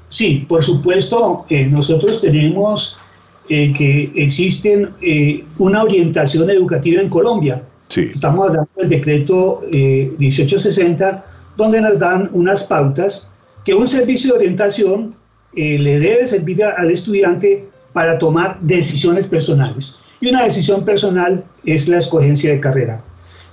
Sí, 0.09 0.45
por 0.49 0.63
supuesto, 0.63 1.45
eh, 1.49 1.65
nosotros 1.67 2.21
tenemos 2.21 2.99
eh, 3.47 3.71
que 3.73 4.11
existen 4.15 4.89
eh, 5.01 5.43
una 5.59 5.83
orientación 5.83 6.49
educativa 6.49 7.01
en 7.01 7.09
Colombia. 7.09 7.63
Sí. 7.87 8.09
Estamos 8.13 8.47
hablando 8.47 8.69
del 8.75 8.89
decreto 8.89 9.61
1860, 9.71 11.25
donde 11.57 11.81
nos 11.81 11.97
dan 11.97 12.29
unas 12.33 12.63
pautas 12.63 13.31
que 13.63 13.73
un 13.73 13.87
servicio 13.87 14.33
de 14.33 14.39
orientación 14.39 15.15
le 15.53 15.99
debe 15.99 16.27
servir 16.27 16.63
al 16.63 16.91
estudiante 16.91 17.65
para 17.93 18.19
tomar 18.19 18.59
decisiones 18.61 19.25
personales. 19.25 19.99
Y 20.21 20.29
una 20.29 20.43
decisión 20.43 20.85
personal 20.85 21.43
es 21.65 21.87
la 21.87 21.97
escogencia 21.97 22.51
de 22.51 22.59
carrera. 22.59 23.01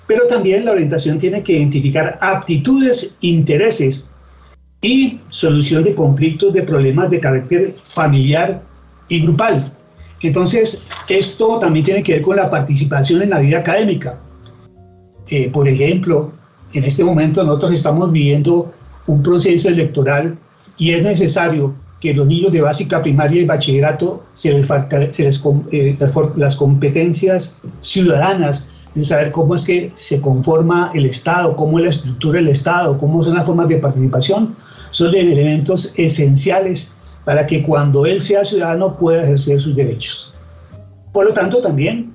Pero 0.06 0.26
también 0.26 0.66
la 0.66 0.72
orientación 0.72 1.16
tiene 1.16 1.42
que 1.42 1.54
identificar 1.54 2.18
aptitudes, 2.20 3.16
intereses 3.22 4.10
y 4.86 5.20
solución 5.30 5.82
de 5.84 5.94
conflictos 5.94 6.52
de 6.52 6.62
problemas 6.62 7.10
de 7.10 7.18
carácter 7.18 7.74
familiar 7.82 8.62
y 9.08 9.20
grupal. 9.20 9.72
Entonces, 10.22 10.86
esto 11.08 11.58
también 11.58 11.84
tiene 11.84 12.02
que 12.02 12.12
ver 12.14 12.22
con 12.22 12.36
la 12.36 12.48
participación 12.48 13.22
en 13.22 13.30
la 13.30 13.40
vida 13.40 13.58
académica. 13.58 14.18
Eh, 15.28 15.50
por 15.50 15.68
ejemplo, 15.68 16.32
en 16.72 16.84
este 16.84 17.04
momento 17.04 17.42
nosotros 17.42 17.72
estamos 17.72 18.12
viviendo 18.12 18.72
un 19.06 19.22
proceso 19.22 19.68
electoral 19.68 20.38
y 20.78 20.92
es 20.92 21.02
necesario 21.02 21.74
que 22.00 22.14
los 22.14 22.26
niños 22.26 22.52
de 22.52 22.60
básica 22.60 23.02
primaria 23.02 23.42
y 23.42 23.44
bachillerato 23.44 24.24
se 24.34 24.52
les, 24.52 24.68
se 25.10 25.28
eh, 25.72 25.96
las, 25.98 26.12
las 26.36 26.56
competencias 26.56 27.60
ciudadanas 27.80 28.70
de 28.94 29.04
saber 29.04 29.30
cómo 29.30 29.54
es 29.54 29.64
que 29.64 29.90
se 29.94 30.20
conforma 30.20 30.90
el 30.94 31.06
Estado, 31.06 31.56
cómo 31.56 31.78
es 31.78 31.84
la 31.84 31.90
estructura 31.90 32.38
del 32.38 32.48
Estado, 32.48 32.96
cómo 32.98 33.22
son 33.22 33.34
las 33.34 33.44
formas 33.46 33.68
de 33.68 33.76
participación, 33.76 34.56
son 34.96 35.14
elementos 35.14 35.92
esenciales 35.98 36.96
para 37.26 37.46
que 37.46 37.62
cuando 37.62 38.06
él 38.06 38.22
sea 38.22 38.46
ciudadano 38.46 38.96
pueda 38.96 39.20
ejercer 39.20 39.60
sus 39.60 39.76
derechos. 39.76 40.32
Por 41.12 41.26
lo 41.26 41.34
tanto, 41.34 41.60
también 41.60 42.14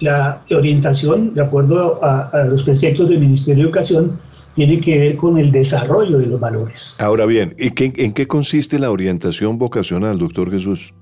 la 0.00 0.42
orientación, 0.50 1.34
de 1.34 1.42
acuerdo 1.42 2.02
a, 2.02 2.30
a 2.30 2.44
los 2.44 2.62
preceptos 2.62 3.10
del 3.10 3.18
Ministerio 3.18 3.64
de 3.64 3.68
Educación, 3.68 4.18
tiene 4.54 4.80
que 4.80 4.98
ver 4.98 5.16
con 5.16 5.36
el 5.36 5.52
desarrollo 5.52 6.18
de 6.18 6.26
los 6.26 6.40
valores. 6.40 6.94
Ahora 7.00 7.26
bien, 7.26 7.54
¿y 7.58 7.72
qué, 7.72 7.92
en 7.94 8.14
qué 8.14 8.26
consiste 8.26 8.78
la 8.78 8.90
orientación 8.90 9.58
vocacional, 9.58 10.16
doctor 10.16 10.50
Jesús? 10.50 10.94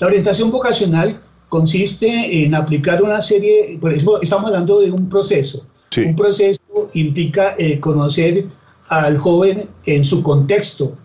La 0.00 0.06
orientación 0.06 0.50
vocacional 0.50 1.20
consiste 1.50 2.44
en 2.44 2.54
aplicar 2.54 3.02
una 3.02 3.20
serie, 3.20 3.76
por 3.78 3.92
ejemplo, 3.92 4.22
estamos 4.22 4.46
hablando 4.46 4.80
de 4.80 4.90
un 4.90 5.06
proceso. 5.06 5.66
Sí. 5.90 6.00
Un 6.00 6.16
proceso 6.16 6.90
implica 6.94 7.54
eh, 7.58 7.78
conocer 7.78 8.46
al 8.88 9.18
joven 9.18 9.68
en 9.86 10.04
su 10.04 10.22
contexto. 10.22 10.96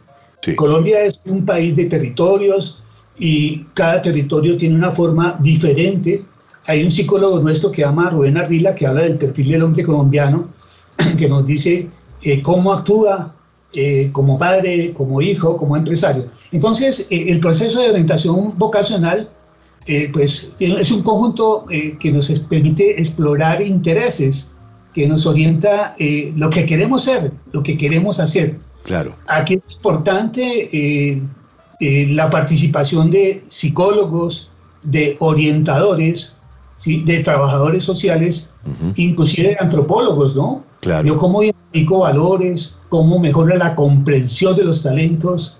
Sí. 0.41 0.55
Colombia 0.55 1.03
es 1.03 1.23
un 1.27 1.45
país 1.45 1.75
de 1.75 1.85
territorios 1.85 2.81
y 3.17 3.65
cada 3.73 4.01
territorio 4.01 4.57
tiene 4.57 4.75
una 4.75 4.91
forma 4.91 5.37
diferente. 5.41 6.23
Hay 6.65 6.83
un 6.83 6.91
psicólogo 6.91 7.39
nuestro 7.39 7.71
que 7.71 7.81
llama 7.81 8.09
Rubén 8.09 8.37
Ardila 8.37 8.73
que 8.75 8.87
habla 8.87 9.01
del 9.01 9.17
perfil 9.17 9.51
del 9.51 9.63
hombre 9.63 9.83
colombiano, 9.83 10.47
que 11.17 11.27
nos 11.27 11.45
dice 11.45 11.87
eh, 12.21 12.41
cómo 12.41 12.73
actúa 12.73 13.33
eh, 13.75 14.09
como 14.11 14.37
padre, 14.37 14.93
como 14.93 15.19
hijo, 15.19 15.57
como 15.57 15.75
empresario. 15.75 16.27
Entonces, 16.51 17.07
eh, 17.09 17.25
el 17.29 17.39
proceso 17.39 17.81
de 17.81 17.89
orientación 17.89 18.55
vocacional 18.55 19.29
eh, 19.87 20.11
pues 20.13 20.55
es 20.59 20.91
un 20.91 21.01
conjunto 21.01 21.65
que 21.99 22.11
nos 22.11 22.29
permite 22.47 22.91
explorar 22.91 23.61
intereses, 23.63 24.52
que 24.93 25.07
nos 25.07 25.25
orienta 25.25 25.95
eh, 25.97 26.33
lo 26.37 26.49
que 26.49 26.65
queremos 26.65 27.03
ser, 27.03 27.31
lo 27.51 27.63
que 27.63 27.77
queremos 27.77 28.19
hacer. 28.19 28.59
Claro. 28.83 29.15
Aquí 29.27 29.55
es 29.55 29.75
importante 29.75 30.69
eh, 30.71 31.21
la 32.09 32.29
participación 32.29 33.09
de 33.09 33.43
psicólogos, 33.47 34.51
de 34.83 35.15
orientadores, 35.19 36.37
¿sí? 36.77 37.01
de 37.03 37.19
trabajadores 37.19 37.83
sociales, 37.83 38.53
uh 38.65 38.69
-huh. 38.69 38.93
inclusive 38.97 39.49
de 39.49 39.57
antropólogos, 39.59 40.35
¿no? 40.35 40.63
Claro. 40.81 41.07
Yo 41.07 41.17
cómo 41.17 41.41
identifico 41.41 41.99
valores, 41.99 42.79
cómo 42.89 43.19
mejora 43.19 43.55
la 43.57 43.75
comprensión 43.75 44.55
de 44.55 44.63
los 44.63 44.83
talentos, 44.83 45.57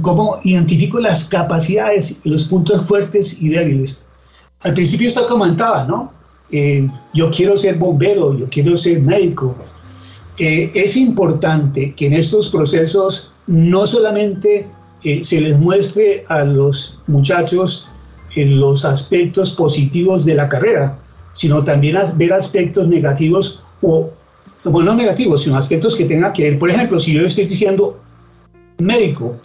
cómo 0.00 0.38
identifico 0.44 0.98
las 0.98 1.28
capacidades, 1.28 2.20
los 2.24 2.44
puntos 2.44 2.86
fuertes 2.86 3.40
y 3.42 3.48
débiles. 3.48 4.02
Al 4.60 4.74
principio 4.74 5.08
usted 5.08 5.26
comentaba, 5.26 5.84
¿no? 5.84 6.12
Eh, 6.50 6.88
yo 7.12 7.30
quiero 7.30 7.56
ser 7.56 7.76
bombero, 7.76 8.36
yo 8.36 8.46
quiero 8.50 8.76
ser 8.76 9.00
médico. 9.00 9.56
Eh, 10.38 10.70
es 10.74 10.96
importante 10.96 11.94
que 11.94 12.06
en 12.06 12.14
estos 12.14 12.48
procesos 12.48 13.32
no 13.46 13.86
solamente 13.86 14.66
eh, 15.02 15.22
se 15.22 15.40
les 15.40 15.58
muestre 15.58 16.24
a 16.28 16.44
los 16.44 16.98
muchachos 17.06 17.88
los 18.36 18.84
aspectos 18.84 19.52
positivos 19.52 20.24
de 20.24 20.34
la 20.34 20.48
carrera, 20.48 20.98
sino 21.34 21.62
también 21.62 21.96
ver 22.16 22.32
aspectos 22.32 22.88
negativos 22.88 23.62
o, 23.80 24.10
bueno, 24.64 24.90
no 24.90 24.96
negativos, 24.96 25.42
sino 25.42 25.56
aspectos 25.56 25.94
que 25.94 26.04
tengan 26.04 26.32
que 26.32 26.50
ver. 26.50 26.58
Por 26.58 26.68
ejemplo, 26.68 26.98
si 26.98 27.12
yo 27.12 27.24
estoy 27.24 27.44
diciendo 27.44 28.00
médico, 28.78 29.36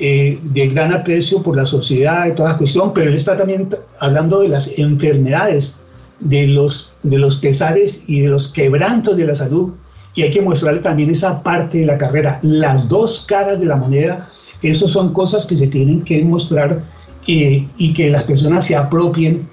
eh, 0.00 0.38
de 0.42 0.68
gran 0.68 0.92
aprecio 0.92 1.42
por 1.42 1.56
la 1.56 1.66
sociedad 1.66 2.26
y 2.28 2.32
toda 2.32 2.56
cuestión, 2.56 2.92
pero 2.92 3.10
él 3.10 3.16
está 3.16 3.36
también 3.36 3.68
hablando 3.98 4.40
de 4.42 4.48
las 4.48 4.78
enfermedades, 4.78 5.82
de 6.20 6.46
los, 6.46 6.92
de 7.02 7.18
los 7.18 7.36
pesares 7.36 8.04
y 8.08 8.20
de 8.20 8.28
los 8.28 8.48
quebrantos 8.48 9.16
de 9.16 9.26
la 9.26 9.34
salud, 9.34 9.72
y 10.14 10.22
hay 10.22 10.30
que 10.30 10.42
mostrarle 10.42 10.80
también 10.80 11.10
esa 11.10 11.42
parte 11.42 11.78
de 11.78 11.86
la 11.86 11.98
carrera, 11.98 12.40
las 12.42 12.88
dos 12.88 13.24
caras 13.26 13.60
de 13.60 13.66
la 13.66 13.76
moneda, 13.76 14.28
esas 14.62 14.90
son 14.90 15.12
cosas 15.12 15.46
que 15.46 15.56
se 15.56 15.68
tienen 15.68 16.02
que 16.02 16.22
mostrar 16.24 16.82
y 17.26 17.92
que 17.92 18.10
las 18.10 18.24
personas 18.24 18.64
se 18.64 18.74
apropien 18.74 19.46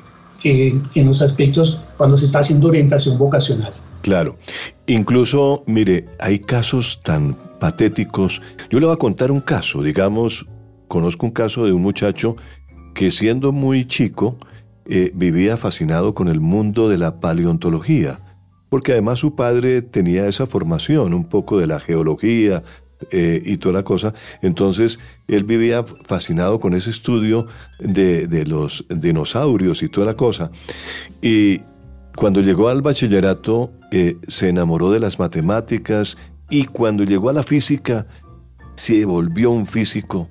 eh, 0.43 0.79
en 0.93 1.07
los 1.07 1.21
aspectos 1.21 1.81
cuando 1.97 2.17
se 2.17 2.25
está 2.25 2.39
haciendo 2.39 2.67
orientación 2.67 3.17
vocacional. 3.17 3.73
Claro, 4.01 4.37
incluso, 4.85 5.63
mire, 5.65 6.05
hay 6.19 6.39
casos 6.39 6.99
tan 7.03 7.35
patéticos. 7.59 8.41
Yo 8.69 8.79
le 8.79 8.85
voy 8.85 8.95
a 8.95 8.99
contar 8.99 9.31
un 9.31 9.39
caso, 9.39 9.81
digamos, 9.81 10.45
conozco 10.87 11.25
un 11.25 11.31
caso 11.31 11.65
de 11.65 11.73
un 11.73 11.81
muchacho 11.81 12.35
que 12.93 13.11
siendo 13.11 13.51
muy 13.51 13.85
chico 13.87 14.37
eh, 14.87 15.11
vivía 15.15 15.57
fascinado 15.57 16.13
con 16.13 16.27
el 16.27 16.39
mundo 16.39 16.89
de 16.89 16.97
la 16.97 17.19
paleontología, 17.19 18.19
porque 18.69 18.91
además 18.91 19.19
su 19.19 19.35
padre 19.35 19.81
tenía 19.81 20.27
esa 20.27 20.45
formación, 20.45 21.13
un 21.13 21.25
poco 21.25 21.57
de 21.57 21.67
la 21.67 21.79
geología 21.79 22.61
eh, 23.11 23.41
y 23.43 23.57
toda 23.57 23.73
la 23.73 23.83
cosa. 23.83 24.13
Entonces 24.41 24.99
él 25.27 25.43
vivía 25.43 25.83
fascinado 26.03 26.59
con 26.59 26.73
ese 26.73 26.89
estudio 26.89 27.47
de, 27.79 28.45
los 28.45 28.85
dinosaurios 28.89 29.83
y 29.83 29.89
toda 29.89 30.07
la 30.07 30.15
cosa. 30.15 30.51
Y 31.21 31.61
cuando 32.15 32.41
llegó 32.41 32.69
al 32.69 32.81
bachillerato 32.81 33.71
eh, 33.91 34.17
se 34.27 34.49
enamoró 34.49 34.91
de 34.91 34.99
las 34.99 35.19
matemáticas 35.19 36.17
y 36.49 36.65
cuando 36.65 37.03
llegó 37.03 37.29
a 37.29 37.33
la 37.33 37.43
física, 37.43 38.07
se 38.75 39.05
volvió 39.05 39.51
un 39.51 39.65
físico 39.65 40.29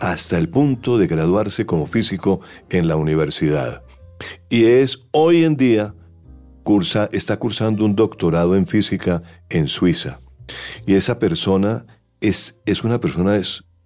hasta 0.00 0.38
el 0.38 0.48
punto 0.48 0.98
de 0.98 1.06
graduarse 1.06 1.66
como 1.66 1.86
físico 1.86 2.40
en 2.70 2.88
la 2.88 2.96
universidad. 2.96 3.82
Y 4.48 4.64
es 4.64 4.98
hoy 5.10 5.44
en 5.44 5.56
día, 5.56 5.94
cursa, 6.62 7.08
está 7.12 7.38
cursando 7.38 7.84
un 7.84 7.94
doctorado 7.94 8.56
en 8.56 8.66
física 8.66 9.22
en 9.48 9.68
Suiza. 9.68 10.18
Y 10.86 10.94
esa 10.94 11.18
persona 11.18 11.86
es, 12.20 12.60
es 12.66 12.84
una 12.84 13.00
persona 13.00 13.40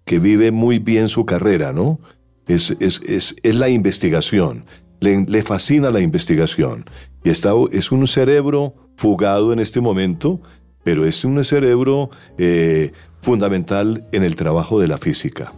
que 0.05 0.19
vive 0.19 0.51
muy 0.51 0.79
bien 0.79 1.09
su 1.09 1.25
carrera, 1.25 1.73
¿no? 1.73 1.99
Es, 2.47 2.75
es, 2.79 2.99
es, 3.05 3.35
es 3.41 3.55
la 3.55 3.69
investigación. 3.69 4.65
Le, 4.99 5.25
le, 5.25 5.43
fascina 5.43 5.91
la 5.91 5.99
investigación. 5.99 6.85
Y 7.23 7.29
está, 7.29 7.51
es 7.71 7.91
un 7.91 8.07
cerebro 8.07 8.75
fugado 8.97 9.53
en 9.53 9.59
este 9.59 9.81
momento, 9.81 10.41
pero 10.83 11.05
es 11.05 11.23
un 11.25 11.43
cerebro 11.45 12.09
eh, 12.37 12.91
fundamental 13.21 14.07
en 14.11 14.23
el 14.23 14.35
trabajo 14.35 14.79
de 14.79 14.87
la 14.87 14.97
física. 14.97 15.53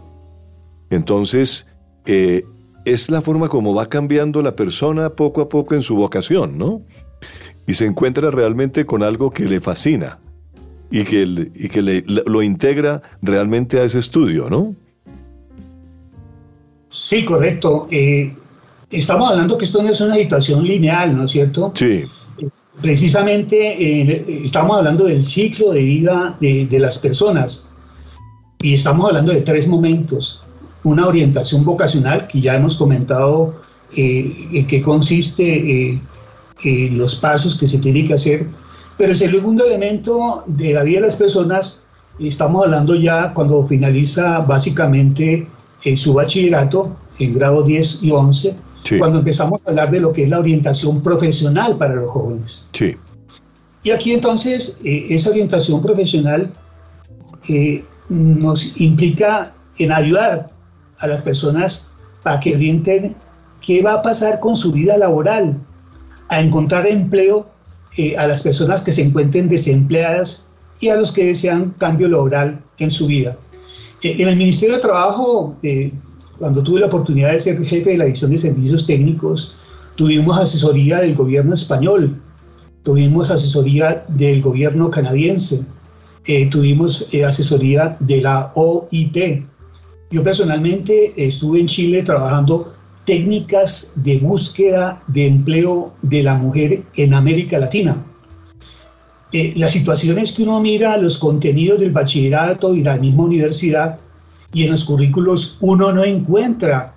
Entonces, 0.90 1.66
eh, 2.06 2.44
es 2.84 3.10
la 3.10 3.22
forma 3.22 3.48
como 3.48 3.74
va 3.74 3.86
cambiando 3.86 4.42
la 4.42 4.56
persona 4.56 5.10
poco 5.10 5.40
a 5.40 5.48
poco 5.48 5.74
en 5.74 5.82
su 5.82 5.96
vocación, 5.96 6.56
¿no? 6.56 6.82
Y 7.66 7.74
se 7.74 7.86
encuentra 7.86 8.30
realmente 8.30 8.86
con 8.86 9.02
algo 9.02 9.30
que 9.30 9.44
le 9.44 9.60
fascina 9.60 10.18
y 10.90 11.04
que, 11.04 11.22
y 11.54 11.68
que 11.68 11.82
le, 11.82 12.04
lo 12.06 12.42
integra 12.42 13.02
realmente 13.22 13.80
a 13.80 13.84
ese 13.84 13.98
estudio, 13.98 14.48
¿no? 14.48 14.74
Sí, 16.88 17.24
correcto. 17.24 17.88
Eh, 17.90 18.32
estamos 18.90 19.30
hablando 19.30 19.58
que 19.58 19.64
esto 19.64 19.82
no 19.82 19.90
es 19.90 20.00
una 20.00 20.14
situación 20.14 20.64
lineal, 20.64 21.16
¿no 21.16 21.24
es 21.24 21.32
cierto? 21.32 21.72
Sí 21.74 22.04
precisamente 22.80 23.56
eh, 23.82 24.42
estamos 24.44 24.76
hablando 24.76 25.04
del 25.04 25.24
ciclo 25.24 25.72
de 25.72 25.82
vida 25.82 26.36
de, 26.40 26.78
las 26.78 26.98
personas 26.98 27.72
y 28.62 28.74
estamos 28.74 29.08
hablando 29.08 29.32
de 29.32 29.40
tres 29.40 29.66
momentos. 29.66 30.45
Una 30.86 31.06
orientación 31.06 31.64
vocacional, 31.64 32.26
que 32.28 32.40
ya 32.40 32.54
hemos 32.54 32.76
comentado 32.76 33.54
eh, 33.96 34.32
en 34.52 34.66
qué 34.66 34.80
consiste 34.80 35.90
eh, 36.62 36.90
los 36.92 37.16
pasos 37.16 37.56
que 37.58 37.66
se 37.66 37.78
tienen 37.78 38.06
que 38.06 38.14
hacer, 38.14 38.46
pero 38.96 39.10
el 39.10 39.16
segundo 39.16 39.66
elemento 39.66 40.44
de 40.46 40.72
la 40.72 40.82
vida 40.82 41.00
de 41.00 41.06
las 41.06 41.16
personas, 41.16 41.84
estamos 42.18 42.64
hablando 42.64 42.94
ya 42.94 43.34
cuando 43.34 43.62
finaliza 43.64 44.38
básicamente 44.38 45.46
su 45.96 46.14
bachillerato 46.14 46.96
en 47.18 47.32
grado 47.32 47.62
10 47.62 48.02
y 48.02 48.10
11, 48.10 48.54
cuando 48.98 49.18
empezamos 49.18 49.60
a 49.66 49.70
hablar 49.70 49.90
de 49.90 50.00
lo 50.00 50.12
que 50.12 50.24
es 50.24 50.28
la 50.28 50.38
orientación 50.38 51.02
profesional 51.02 51.76
para 51.76 51.96
los 51.96 52.10
jóvenes. 52.10 52.68
Sí. 52.72 52.96
Y 53.86 53.92
aquí 53.92 54.12
entonces 54.12 54.78
eh, 54.82 55.06
esa 55.10 55.30
orientación 55.30 55.80
profesional 55.80 56.50
eh, 57.48 57.84
nos 58.08 58.80
implica 58.80 59.54
en 59.78 59.92
ayudar 59.92 60.48
a 60.98 61.06
las 61.06 61.22
personas 61.22 61.92
para 62.22 62.40
que 62.40 62.54
orienten 62.54 63.14
qué 63.60 63.82
va 63.82 63.94
a 63.94 64.02
pasar 64.02 64.40
con 64.40 64.56
su 64.56 64.72
vida 64.72 64.96
laboral, 64.96 65.56
a 66.28 66.40
encontrar 66.40 66.86
empleo 66.86 67.46
eh, 67.96 68.16
a 68.16 68.26
las 68.26 68.42
personas 68.42 68.82
que 68.82 68.92
se 68.92 69.02
encuentren 69.02 69.48
desempleadas 69.48 70.48
y 70.80 70.88
a 70.88 70.96
los 70.96 71.12
que 71.12 71.26
desean 71.26 71.74
cambio 71.78 72.08
laboral 72.08 72.60
en 72.78 72.90
su 72.90 73.06
vida. 73.06 73.36
en 74.02 74.28
el 74.28 74.36
Ministerio 74.36 74.76
de 74.76 74.82
Trabajo 74.82 75.56
cuando 76.38 76.62
tuve 76.62 76.80
la 76.80 76.86
oportunidad 76.86 77.32
de 77.32 77.38
ser 77.38 77.64
jefe 77.64 77.90
de 77.90 77.98
la 77.98 78.04
división 78.04 78.30
de 78.30 78.38
servicios 78.38 78.86
técnicos, 78.86 79.54
tuvimos 79.94 80.38
asesoría 80.38 80.98
del 80.98 81.14
gobierno 81.14 81.54
español, 81.54 82.20
tuvimos 82.82 83.30
asesoría 83.30 84.04
del 84.08 84.42
gobierno 84.42 84.90
canadiense, 84.90 85.64
eh, 86.26 86.48
tuvimos 86.50 87.06
eh, 87.12 87.24
asesoría 87.24 87.96
de 88.00 88.20
la 88.20 88.52
OIT. 88.54 89.46
Yo 90.10 90.22
personalmente 90.22 91.12
estuve 91.16 91.60
en 91.60 91.66
Chile 91.66 92.02
trabajando 92.02 92.72
técnicas 93.04 93.92
de 93.96 94.18
búsqueda 94.18 95.02
de 95.06 95.26
empleo 95.26 95.94
de 96.02 96.22
la 96.22 96.34
mujer 96.34 96.82
en 96.96 97.14
América 97.14 97.58
Latina. 97.58 98.04
Eh, 99.32 99.52
la 99.56 99.68
situación 99.68 100.18
es 100.18 100.32
que 100.32 100.44
uno 100.44 100.60
mira 100.60 100.96
los 100.96 101.18
contenidos 101.18 101.80
del 101.80 101.90
bachillerato 101.90 102.74
y 102.74 102.82
la 102.82 102.96
misma 102.96 103.24
universidad 103.24 103.98
y 104.52 104.64
en 104.64 104.70
los 104.70 104.84
currículos 104.84 105.58
uno 105.60 105.92
no 105.92 106.04
encuentra 106.04 106.94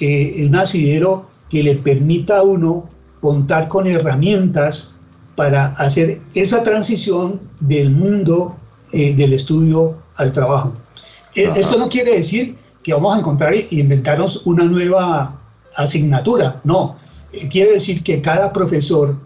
eh, 0.00 0.46
un 0.46 0.54
asidero 0.54 1.26
que 1.48 1.62
le 1.62 1.76
permita 1.76 2.38
a 2.38 2.42
uno 2.42 2.88
contar 3.20 3.68
con 3.68 3.86
herramientas 3.86 5.00
para 5.34 5.66
hacer 5.74 6.20
esa 6.34 6.62
transición 6.62 7.40
del 7.60 7.90
mundo 7.90 8.56
eh, 8.92 9.14
del 9.14 9.32
estudio 9.32 9.96
al 10.16 10.32
trabajo. 10.32 10.72
Eh, 11.42 11.52
esto 11.56 11.78
no 11.78 11.88
quiere 11.88 12.14
decir 12.14 12.56
que 12.82 12.92
vamos 12.92 13.14
a 13.14 13.18
encontrar 13.18 13.54
e 13.54 13.66
inventarnos 13.70 14.46
una 14.46 14.64
nueva 14.64 15.40
asignatura, 15.76 16.60
no. 16.64 16.96
quiere 17.50 17.72
decir 17.72 18.02
que 18.02 18.20
cada 18.20 18.52
profesor, 18.52 19.16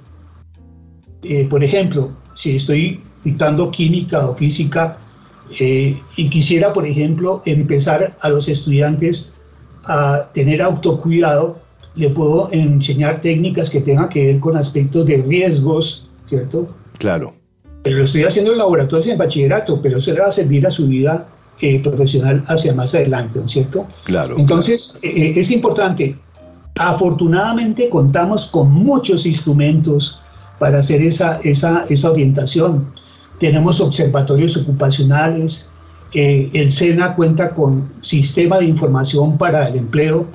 por 1.49 1.63
ejemplo, 1.63 2.11
si 2.35 2.57
estoy 2.57 3.01
dictando 3.25 3.71
química 3.71 4.27
o 4.27 4.35
física, 4.35 4.99
eh, 5.59 6.01
y 6.17 6.29
quisiera, 6.29 6.73
por 6.73 6.87
ejemplo, 6.87 7.43
empezar 7.45 8.17
a 8.21 8.29
los 8.29 8.49
estudiantes 8.49 9.37
a 9.85 10.31
tener 10.33 10.63
autocuidado. 10.63 11.61
Le 11.95 12.09
puedo 12.09 12.49
enseñar 12.53 13.21
técnicas 13.21 13.69
que 13.69 13.81
tengan 13.81 14.09
que 14.09 14.27
ver 14.27 14.41
con 14.41 14.57
aspectos 14.57 15.07
de 15.07 15.19
riesgos, 15.19 16.09
¿cierto? 16.27 16.69
Claro. 16.99 17.35
Pero 17.83 17.99
lo 17.99 18.05
estoy 18.05 18.25
haciendo 18.25 18.53
en 18.53 18.59
laboratorio 18.59 19.13
en 19.13 19.19
bachillerato, 19.19 19.83
pero 19.83 19.99
eso 19.99 20.13
le 20.13 20.21
va 20.21 20.29
a 20.29 20.33
servir 20.33 20.67
a 20.67 20.71
su 20.71 20.87
vida 20.87 21.29
eh, 21.61 21.81
profesional 21.81 22.45
hacia 22.49 22.75
más 22.75 22.95
adelante, 22.95 23.41
¿cierto? 23.47 23.87
Claro. 24.05 24.37
Entonces, 24.39 24.99
eh, 25.03 25.35
es 25.37 25.51
importante. 25.51 26.17
Afortunadamente 26.77 27.89
contamos 27.89 28.47
con 28.47 28.73
muchos 28.73 29.27
instrumentos 29.27 30.21
para 30.59 30.79
hacer 30.79 31.03
esa, 31.03 31.41
esa, 31.43 31.85
esa 31.89 32.11
orientación 32.11 32.87
tenemos 33.43 33.81
observatorios 33.81 34.57
ocupacionales, 34.57 35.69
eh, 36.15 36.49
el 36.53 36.71
SENA 36.71 37.17
cuenta 37.17 37.53
con 37.53 37.91
sistema 38.01 38.59
de 38.59 38.67
información 38.67 39.37
para 39.37 39.69
el 39.69 39.79
empleo. 39.79 40.29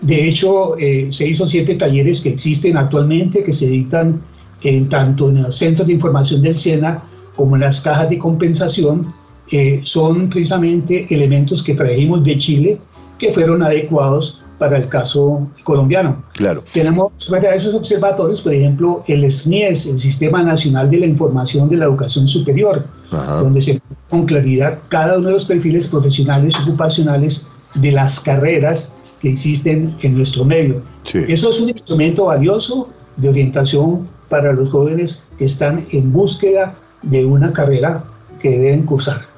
De 0.00 0.26
hecho, 0.26 0.74
eh, 0.78 1.08
seis 1.10 1.38
o 1.42 1.46
siete 1.46 1.74
talleres 1.74 2.22
que 2.22 2.30
existen 2.30 2.78
actualmente, 2.78 3.42
que 3.42 3.52
se 3.52 3.66
dictan 3.66 4.22
en 4.62 4.88
tanto 4.88 5.28
en 5.28 5.42
los 5.42 5.54
centros 5.54 5.86
de 5.86 5.92
información 5.92 6.40
del 6.40 6.56
SENA 6.56 7.02
como 7.36 7.56
en 7.56 7.60
las 7.60 7.82
cajas 7.82 8.08
de 8.08 8.16
compensación, 8.16 9.12
eh, 9.50 9.80
son 9.82 10.28
precisamente 10.28 11.06
elementos 11.10 11.62
que 11.62 11.74
trajimos 11.74 12.24
de 12.24 12.36
Chile 12.36 12.78
que 13.18 13.32
fueron 13.32 13.62
adecuados 13.62 14.42
para 14.58 14.78
el 14.78 14.88
caso 14.88 15.48
colombiano. 15.64 16.22
Claro. 16.32 16.64
Tenemos 16.72 17.12
para 17.28 17.54
esos 17.54 17.74
observatorios, 17.74 18.40
por 18.40 18.54
ejemplo, 18.54 19.04
el 19.06 19.30
SNIES, 19.30 19.86
el 19.86 19.98
Sistema 19.98 20.42
Nacional 20.42 20.90
de 20.90 20.98
la 20.98 21.06
Información 21.06 21.68
de 21.68 21.76
la 21.76 21.84
Educación 21.84 22.26
Superior, 22.26 22.86
donde 23.10 23.60
se 23.60 23.80
con 24.08 24.24
claridad 24.24 24.78
cada 24.88 25.18
uno 25.18 25.26
de 25.26 25.32
los 25.32 25.44
perfiles 25.44 25.88
profesionales 25.88 26.54
y 26.58 26.62
ocupacionales 26.62 27.50
de 27.74 27.92
las 27.92 28.20
carreras 28.20 28.94
que 29.20 29.30
existen 29.30 29.96
en 30.00 30.14
nuestro 30.16 30.44
medio. 30.44 30.82
Eso 31.12 31.50
es 31.50 31.60
un 31.60 31.68
instrumento 31.68 32.26
valioso 32.26 32.90
de 33.16 33.28
orientación 33.28 34.08
para 34.28 34.52
los 34.52 34.70
jóvenes 34.70 35.28
que 35.38 35.44
están 35.44 35.86
en 35.90 36.12
búsqueda 36.12 36.74
de 37.02 37.24
una 37.24 37.52
carrera 37.52 38.04
que 38.40 38.50
deben 38.50 38.84
cursar. 38.84 39.35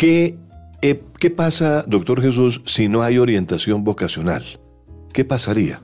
¿Qué, 0.00 0.38
eh, 0.80 1.02
¿Qué 1.18 1.28
pasa, 1.28 1.84
doctor 1.86 2.22
Jesús, 2.22 2.62
si 2.64 2.88
no 2.88 3.02
hay 3.02 3.18
orientación 3.18 3.84
vocacional? 3.84 4.42
¿Qué 5.12 5.26
pasaría? 5.26 5.82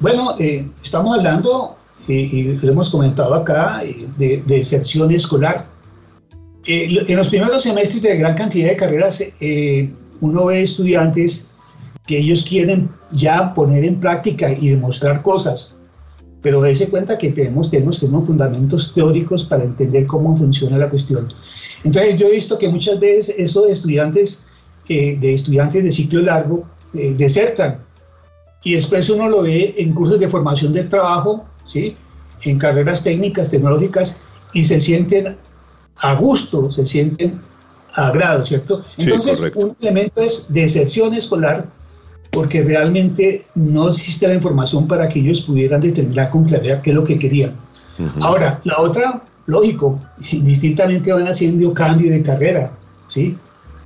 Bueno, 0.00 0.34
eh, 0.40 0.68
estamos 0.82 1.16
hablando, 1.16 1.76
eh, 2.08 2.28
y 2.32 2.42
lo 2.56 2.72
hemos 2.72 2.90
comentado 2.90 3.36
acá, 3.36 3.82
de, 4.18 4.42
de 4.48 4.56
deserción 4.56 5.12
escolar. 5.12 5.68
en 6.66 7.16
los 7.16 7.28
primeros 7.28 7.62
semestres 7.62 8.02
de 8.02 8.16
gran 8.16 8.34
cantidad 8.34 8.70
de 8.70 8.74
carreras, 8.74 9.22
uno 10.20 10.46
ve 10.46 10.64
estudiantes 10.64 11.52
que 12.04 12.18
ellos 12.18 12.44
quieren 12.48 12.90
ya 13.12 13.54
poner 13.54 13.84
en 13.84 14.00
práctica 14.00 14.50
y 14.50 14.70
demostrar 14.70 15.22
cosas, 15.22 15.78
pero 16.42 16.60
dése 16.62 16.88
cuenta 16.88 17.16
que 17.16 17.30
tenemos, 17.30 17.70
tenemos, 17.70 18.00
tenemos 18.00 18.26
fundamentos 18.26 18.92
teóricos 18.92 19.44
para 19.44 19.62
entender 19.62 20.04
cómo 20.08 20.36
funciona 20.36 20.78
la 20.78 20.90
cuestión. 20.90 21.28
Entonces 21.84 22.20
yo 22.20 22.28
he 22.28 22.32
visto 22.32 22.58
que 22.58 22.68
muchas 22.68 22.98
veces 22.98 23.38
esos 23.38 23.68
estudiantes, 23.70 24.44
eh, 24.88 25.16
de 25.20 25.34
estudiantes 25.34 25.84
de 25.84 25.92
ciclo 25.92 26.22
largo, 26.22 26.64
eh, 26.94 27.14
desertan 27.16 27.80
y 28.62 28.74
después 28.74 29.08
uno 29.08 29.28
lo 29.28 29.42
ve 29.42 29.74
en 29.78 29.92
cursos 29.92 30.18
de 30.18 30.28
formación 30.28 30.72
del 30.72 30.88
trabajo, 30.88 31.44
¿sí? 31.64 31.96
en 32.42 32.58
carreras 32.58 33.02
técnicas, 33.02 33.50
tecnológicas, 33.50 34.20
y 34.52 34.64
se 34.64 34.80
sienten 34.80 35.36
a 35.96 36.14
gusto, 36.14 36.70
se 36.70 36.86
sienten 36.86 37.40
a 37.94 38.10
grado, 38.10 38.44
¿cierto? 38.44 38.84
Entonces, 38.96 39.40
un 39.54 39.76
elemento 39.80 40.22
es 40.22 40.46
deserción 40.52 41.14
escolar, 41.14 41.66
porque 42.30 42.62
realmente 42.62 43.44
no 43.54 43.88
existe 43.88 44.28
la 44.28 44.34
información 44.34 44.86
para 44.86 45.08
que 45.08 45.20
ellos 45.20 45.40
pudieran 45.42 45.80
determinar 45.80 46.30
con 46.30 46.44
claridad 46.44 46.82
qué 46.82 46.90
es 46.90 46.96
lo 46.96 47.04
que 47.04 47.18
querían. 47.18 47.56
Ahora, 48.20 48.60
la 48.64 48.78
otra, 48.78 49.22
lógico, 49.48 49.98
distintamente 50.30 51.12
van 51.12 51.26
haciendo 51.26 51.74
cambio 51.74 52.12
de 52.12 52.22
carrera, 52.22 52.70
¿sí? 53.08 53.36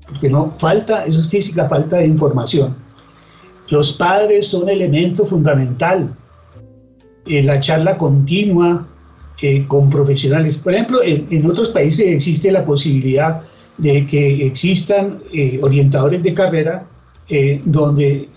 Porque 0.07 0.29
no 0.29 0.51
falta, 0.59 1.07
eso 1.07 1.21
es 1.21 1.29
física, 1.29 1.69
falta 1.69 1.97
de 1.97 2.07
información. 2.07 2.77
Los 3.69 3.93
padres 3.93 4.49
son 4.49 4.69
elemento 4.69 5.25
fundamental 5.25 6.15
en 7.25 7.47
la 7.47 7.61
charla 7.61 7.97
continua 7.97 8.87
eh, 9.41 9.65
con 9.67 9.89
profesionales. 9.89 10.57
Por 10.57 10.75
ejemplo, 10.75 11.01
en, 11.03 11.47
otros 11.47 11.71
países 11.71 12.07
existe 12.07 12.51
la 12.53 12.65
posibilidad 12.65 13.41
de 13.79 14.05
que 14.05 14.45
existan 14.47 15.21
eh, 15.33 15.59
orientadores 15.63 16.23
de 16.23 16.35
carrera 16.35 16.85
eh, 17.29 17.61
donde 17.65 18.29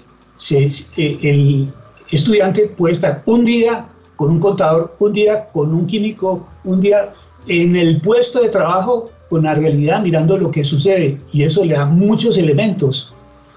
el 0.98 1.74
estudiante 2.12 2.68
puede 2.78 2.94
estar 2.94 3.24
un 3.26 3.44
día 3.46 3.90
con 4.15 4.32
un 4.32 4.39
contador, 4.39 4.95
un 4.99 5.13
día 5.13 5.49
con 5.51 5.73
un 5.73 5.86
químico, 5.88 6.47
un 6.63 6.82
día 6.82 7.12
en 7.47 7.75
el 7.75 8.01
puesto 8.01 8.41
de 8.41 8.49
trabajo 8.49 9.10
con 9.30 9.43
la 9.43 9.56
realidad 9.56 10.01
mirando 10.01 10.38
lo 10.38 10.51
que 10.51 10.63
sucede 10.63 11.17
y 11.32 11.43
eso 11.43 11.63
le 11.63 11.73
da 11.73 11.86
muchos 11.86 12.38
elementos. 12.38 13.13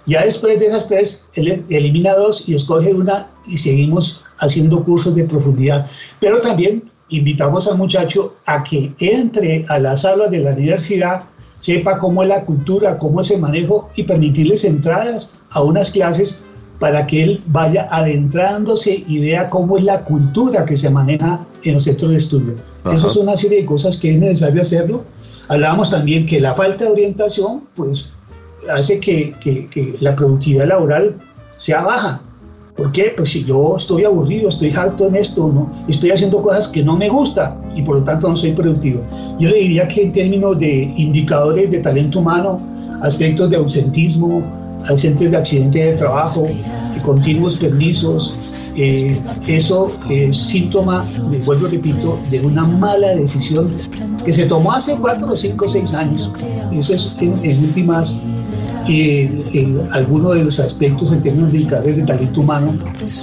Ya 0.07 0.25
después 0.25 0.59
de 0.59 0.67
esas 0.67 0.89
tres, 0.89 1.27
elimina 1.35 2.15
dos 2.15 2.49
y 2.49 2.55
escoge 2.55 2.95
una 2.95 3.29
y 3.47 3.59
seguimos 3.59 4.25
haciendo 4.39 4.83
cursos 4.83 5.15
de 5.15 5.25
profundidad. 5.25 5.87
Pero 6.19 6.41
también 6.41 6.91
invitamos 7.11 7.69
al 7.69 7.77
muchacho 7.77 8.35
a 8.47 8.63
que 8.63 8.93
entre 9.01 9.67
a 9.69 9.79
las 9.79 10.05
aulas 10.05 10.31
de 10.31 10.39
la 10.39 10.53
universidad 10.53 11.25
sepa 11.59 11.99
cómo 11.99 12.23
es 12.23 12.29
la 12.29 12.45
cultura, 12.45 12.99
cómo 12.99 13.21
es 13.21 13.31
el 13.31 13.41
manejo 13.41 13.91
y 13.97 14.05
permitirles 14.05 14.65
entradas 14.65 15.35
a 15.51 15.63
unas 15.63 15.91
clases 15.91 16.45
para 16.79 17.07
que 17.07 17.23
él 17.23 17.43
vaya 17.47 17.89
adentrándose 17.91 19.05
y 19.07 19.19
vea 19.19 19.49
cómo 19.49 19.79
es 19.79 19.85
la 19.85 20.05
cultura 20.05 20.65
que 20.65 20.77
se 20.77 20.91
maneja 20.91 21.45
en 21.65 21.75
los 21.75 21.85
centros 21.85 22.11
de 22.11 22.17
estudio. 22.17 22.55
Eso 22.93 23.09
es 23.09 23.17
una 23.17 23.37
serie 23.37 23.61
de 23.61 23.65
cosas 23.65 23.97
que 23.97 24.13
es 24.13 24.19
necesario 24.19 24.63
hacerlo. 24.63 25.03
Hablábamos 25.49 25.91
también 25.91 26.25
que 26.27 26.41
la 26.41 26.55
falta 26.55 26.85
de 26.85 26.91
orientación 26.91 27.65
pues, 27.75 28.13
hace 28.73 29.01
que, 29.01 29.35
que, 29.41 29.67
que 29.69 29.97
la 30.01 30.15
productividad 30.15 30.69
laboral 30.69 31.17
sea 31.57 31.83
baja. 31.83 32.21
¿Por 32.77 32.93
qué? 32.93 33.13
Pues 33.17 33.31
si 33.31 33.45
yo 33.45 33.77
estoy 33.77 34.05
aburrido, 34.05 34.49
estoy 34.49 34.71
harto 34.71 35.09
en 35.09 35.17
esto, 35.17 35.51
¿no? 35.53 35.69
estoy 35.89 36.13
haciendo 36.13 36.41
cosas 36.41 36.69
que 36.69 36.85
no 36.85 36.97
me 36.97 37.09
gustan 37.09 37.61
y 37.75 37.83
por 37.83 37.97
lo 37.97 38.05
tanto 38.05 38.29
no 38.29 38.37
soy 38.37 38.53
productivo. 38.53 39.03
Yo 39.41 39.51
le 39.51 39.57
diría 39.57 39.89
que 39.89 40.03
en 40.03 40.13
términos 40.13 40.57
de 40.61 40.93
indicadores 40.97 41.73
de 41.73 41.79
talento 41.79 42.21
humano, 42.21 42.61
aspectos 43.03 43.51
de 43.51 43.57
ausentismo, 43.57 44.45
ausentes 44.89 45.31
de 45.31 45.37
accidente 45.37 45.79
de 45.79 45.93
trabajo, 45.97 46.43
de 46.43 47.03
continuos 47.03 47.57
permisos, 47.57 48.51
eh, 48.77 49.19
eso 49.47 49.87
es 50.09 50.37
síntoma, 50.37 51.05
de, 51.31 51.39
vuelvo 51.45 51.67
repito, 51.67 52.19
de 52.31 52.41
una 52.41 52.65
mala 52.65 53.09
decisión 53.17 53.73
que 54.25 54.33
se 54.33 54.47
tomó 54.47 54.73
hace 54.73 54.95
cuatro, 54.97 55.35
cinco, 55.35 55.69
seis 55.69 55.95
años. 55.95 56.31
Eso 56.73 56.95
es 56.95 57.17
en, 57.21 57.35
en 57.45 57.65
últimas 57.65 58.21
en 58.91 59.89
algunos 59.93 60.35
de 60.35 60.45
los 60.45 60.59
aspectos 60.61 61.13
en 61.13 61.21
términos 61.21 61.53
de 61.53 61.59
indicadores 61.59 61.97
de 61.97 62.05
talento 62.05 62.41
humano, 62.41 62.73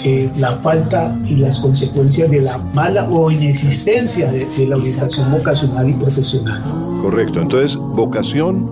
eh, 0.03 0.29
la 0.37 0.57
falta 0.57 1.17
y 1.25 1.37
las 1.37 1.59
consecuencias 1.59 2.29
de 2.29 2.41
la 2.41 2.57
mala 2.73 3.09
o 3.09 3.31
inexistencia 3.31 4.31
de, 4.31 4.45
de 4.45 4.67
la 4.67 4.77
orientación 4.77 5.31
vocacional 5.31 5.89
y 5.89 5.93
profesional. 5.93 6.61
Correcto, 7.01 7.41
entonces 7.41 7.75
vocación 7.77 8.63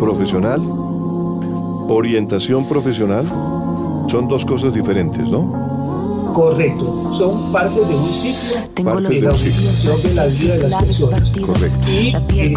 profesional, 0.00 0.60
orientación 1.88 2.66
profesional, 2.66 3.26
son 4.08 4.28
dos 4.28 4.44
cosas 4.44 4.74
diferentes, 4.74 5.28
¿no? 5.28 5.67
Correcto, 6.38 7.10
son 7.12 7.50
parte 7.52 7.80
de 7.80 7.96
un 7.96 8.14
ciclo 8.14 8.60
Tengo 8.72 9.00
de 9.00 9.20
la 9.20 9.32
de 9.32 10.14
la 10.14 10.26
vida 10.26 10.54
de 10.54 10.70
las 10.70 10.84
personas. 10.84 11.32
Correcto. 11.32 11.90
Y 11.90 12.14
eh, 12.14 12.54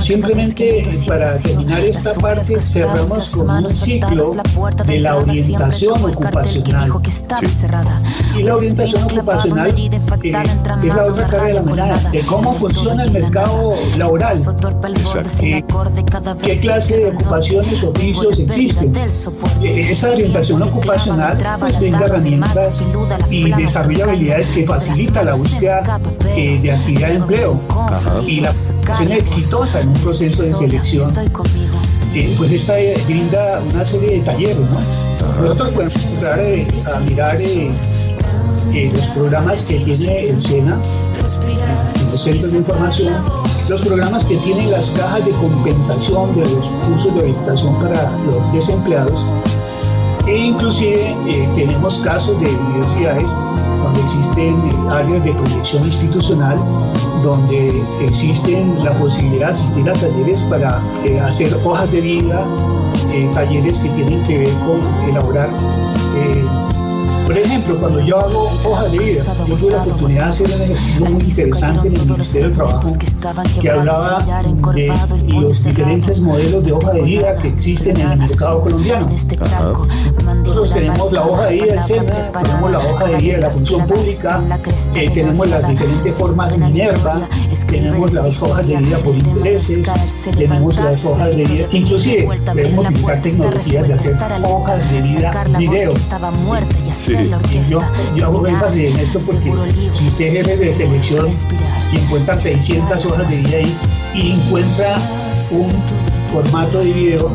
simplemente 0.00 0.90
para 1.06 1.36
terminar 1.36 1.80
esta 1.80 2.14
parte 2.14 2.58
cerramos 2.62 3.28
con 3.28 3.50
un 3.50 3.68
ciclo 3.68 4.32
de 4.86 5.00
la 5.00 5.16
orientación 5.16 6.02
ocupacional. 6.02 6.90
Y 8.34 8.42
la 8.44 8.56
orientación 8.56 9.02
ocupacional 9.02 9.74
eh, 9.76 9.90
es 9.92 10.94
la 10.94 11.04
otra 11.04 11.28
cara 11.28 11.44
de 11.44 11.52
la 11.52 11.62
moneda, 11.62 12.10
de 12.10 12.20
cómo 12.22 12.54
funciona 12.54 13.04
el 13.04 13.10
mercado 13.10 13.74
laboral. 13.98 14.38
Eh, 15.42 15.64
¿Qué 16.42 16.60
clase 16.60 16.96
de 16.96 17.06
ocupaciones, 17.10 17.84
oficios 17.84 18.38
existen? 18.38 18.94
Eh, 19.60 19.90
esa 19.90 20.12
orientación 20.12 20.62
ocupacional 20.62 21.36
pues 21.58 21.78
brinda 21.78 22.06
herramientas 22.06 22.80
y 23.30 23.50
desarrolla 23.52 24.04
habilidades 24.04 24.48
que 24.50 24.66
facilita 24.66 25.22
la 25.22 25.34
búsqueda 25.34 26.00
eh, 26.36 26.58
de 26.60 26.72
actividad 26.72 27.08
de 27.08 27.14
empleo 27.14 27.60
y 28.26 28.40
la 28.40 28.50
acción 28.50 29.12
exitosa 29.12 29.80
en 29.80 29.88
un 29.88 29.94
proceso 29.94 30.42
de 30.42 30.54
selección. 30.54 31.12
Eh, 32.14 32.34
pues 32.38 32.52
esta 32.52 32.78
eh, 32.80 32.96
brinda 33.06 33.60
una 33.72 33.84
serie 33.84 34.18
de 34.18 34.20
talleres, 34.20 34.56
¿no? 34.58 34.80
Nosotros 35.42 35.68
podemos 35.70 36.04
entrar 36.06 36.40
a 36.40 37.00
mirar 37.00 37.38
los 38.92 39.06
programas 39.08 39.62
que 39.62 39.78
tiene 39.80 40.26
el 40.26 40.40
SENA, 40.40 40.78
los 42.10 42.22
centros 42.22 42.52
de 42.52 42.58
información, 42.58 43.14
los 43.68 43.82
programas 43.82 44.24
que 44.24 44.36
tienen 44.36 44.70
las 44.70 44.90
cajas 44.92 45.24
de 45.24 45.32
compensación 45.32 46.34
de 46.34 46.42
los 46.42 46.68
cursos 46.68 47.14
de 47.14 47.20
orientación 47.20 47.74
para 47.80 48.10
los 48.26 48.52
desempleados 48.52 49.24
e 50.28 50.36
inclusive 50.36 51.16
eh, 51.26 51.48
tenemos 51.56 51.98
casos 52.00 52.38
de 52.38 52.46
universidades 52.46 53.30
donde 53.82 54.00
existen 54.02 54.54
eh, 54.54 54.90
áreas 54.90 55.24
de 55.24 55.32
proyección 55.32 55.82
institucional, 55.84 56.58
donde 57.22 57.82
existen 58.02 58.84
la 58.84 58.92
posibilidad 58.92 59.46
de 59.46 59.52
asistir 59.52 59.88
a 59.88 59.92
talleres 59.94 60.42
para 60.42 60.82
eh, 61.04 61.18
hacer 61.20 61.54
hojas 61.64 61.90
de 61.90 62.00
vida, 62.02 62.44
talleres 63.34 63.78
que 63.78 63.88
tienen 63.88 64.22
que 64.26 64.38
ver 64.38 64.52
con 64.66 64.80
elaborar 65.08 65.48
Por 67.28 67.36
ejemplo, 67.36 67.76
cuando 67.76 68.00
yo 68.00 68.18
hago 68.18 68.44
hojas 68.64 68.90
de 68.90 68.98
vida, 69.00 69.22
yo 69.46 69.56
tuve 69.56 69.70
la 69.72 69.82
oportunidad 69.82 70.24
de 70.24 70.30
hacer 70.30 70.46
un 70.46 70.62
ejercicio 70.62 71.04
muy 71.04 71.22
interesante 71.24 71.88
en 71.88 71.96
el 71.96 72.06
Ministerio 72.06 72.48
de 72.48 72.54
Trabajo 72.54 72.88
que 73.60 73.70
hablaba 73.70 74.18
de 74.72 74.92
los 75.26 75.62
diferentes 75.62 76.22
modelos 76.22 76.64
de 76.64 76.72
hoja 76.72 76.92
de 76.92 77.02
vida 77.02 77.36
que 77.36 77.48
existen 77.48 78.00
en 78.00 78.12
el 78.12 78.18
mercado 78.20 78.62
colombiano. 78.62 79.06
Nosotros 80.24 80.72
tenemos 80.72 81.12
la 81.12 81.22
hoja 81.22 81.44
de 81.48 81.54
vida 81.56 81.66
del 81.66 81.82
SENA, 81.82 82.32
tenemos 82.32 82.70
la 82.70 82.78
hoja 82.78 83.04
de 83.04 83.16
vida 83.16 83.34
de 83.34 83.42
la 83.42 83.50
función 83.50 83.86
pública, 83.86 84.42
eh, 84.94 85.10
tenemos 85.10 85.48
las 85.48 85.68
diferentes 85.68 86.14
formas 86.14 86.52
de 86.52 86.58
Minerva, 86.58 87.28
tenemos 87.66 88.14
las 88.14 88.40
hojas 88.40 88.66
de 88.66 88.76
vida 88.78 88.98
por 89.00 89.14
intereses, 89.14 89.90
tenemos 90.34 90.76
las 90.76 91.04
hojas 91.04 91.28
de 91.28 91.44
vida, 91.44 91.66
inclusive 91.72 92.26
podemos 92.46 92.86
utilizar 92.86 93.20
tecnologías 93.20 93.86
de 93.86 93.94
hacer 93.94 94.16
hojas 94.44 94.90
de 94.90 95.02
vida 95.02 95.44
video. 95.58 95.92
Sí. 96.90 97.17
Yo, 97.68 97.80
yo 98.14 98.26
hago 98.26 98.46
énfasis 98.46 98.94
en 98.94 98.98
esto 99.00 99.18
porque 99.26 99.52
si 99.92 100.06
usted 100.06 100.24
es 100.24 100.32
jefe 100.34 100.56
de 100.56 100.72
selección 100.72 101.26
y 101.92 101.96
encuentra 101.98 102.38
600 102.38 103.04
hojas 103.06 103.28
de 103.28 103.36
vida 103.36 103.58
ahí 103.58 103.76
y 104.14 104.32
encuentra 104.32 104.96
un 105.50 105.72
formato 106.32 106.78
de 106.78 106.92
video, 106.92 107.30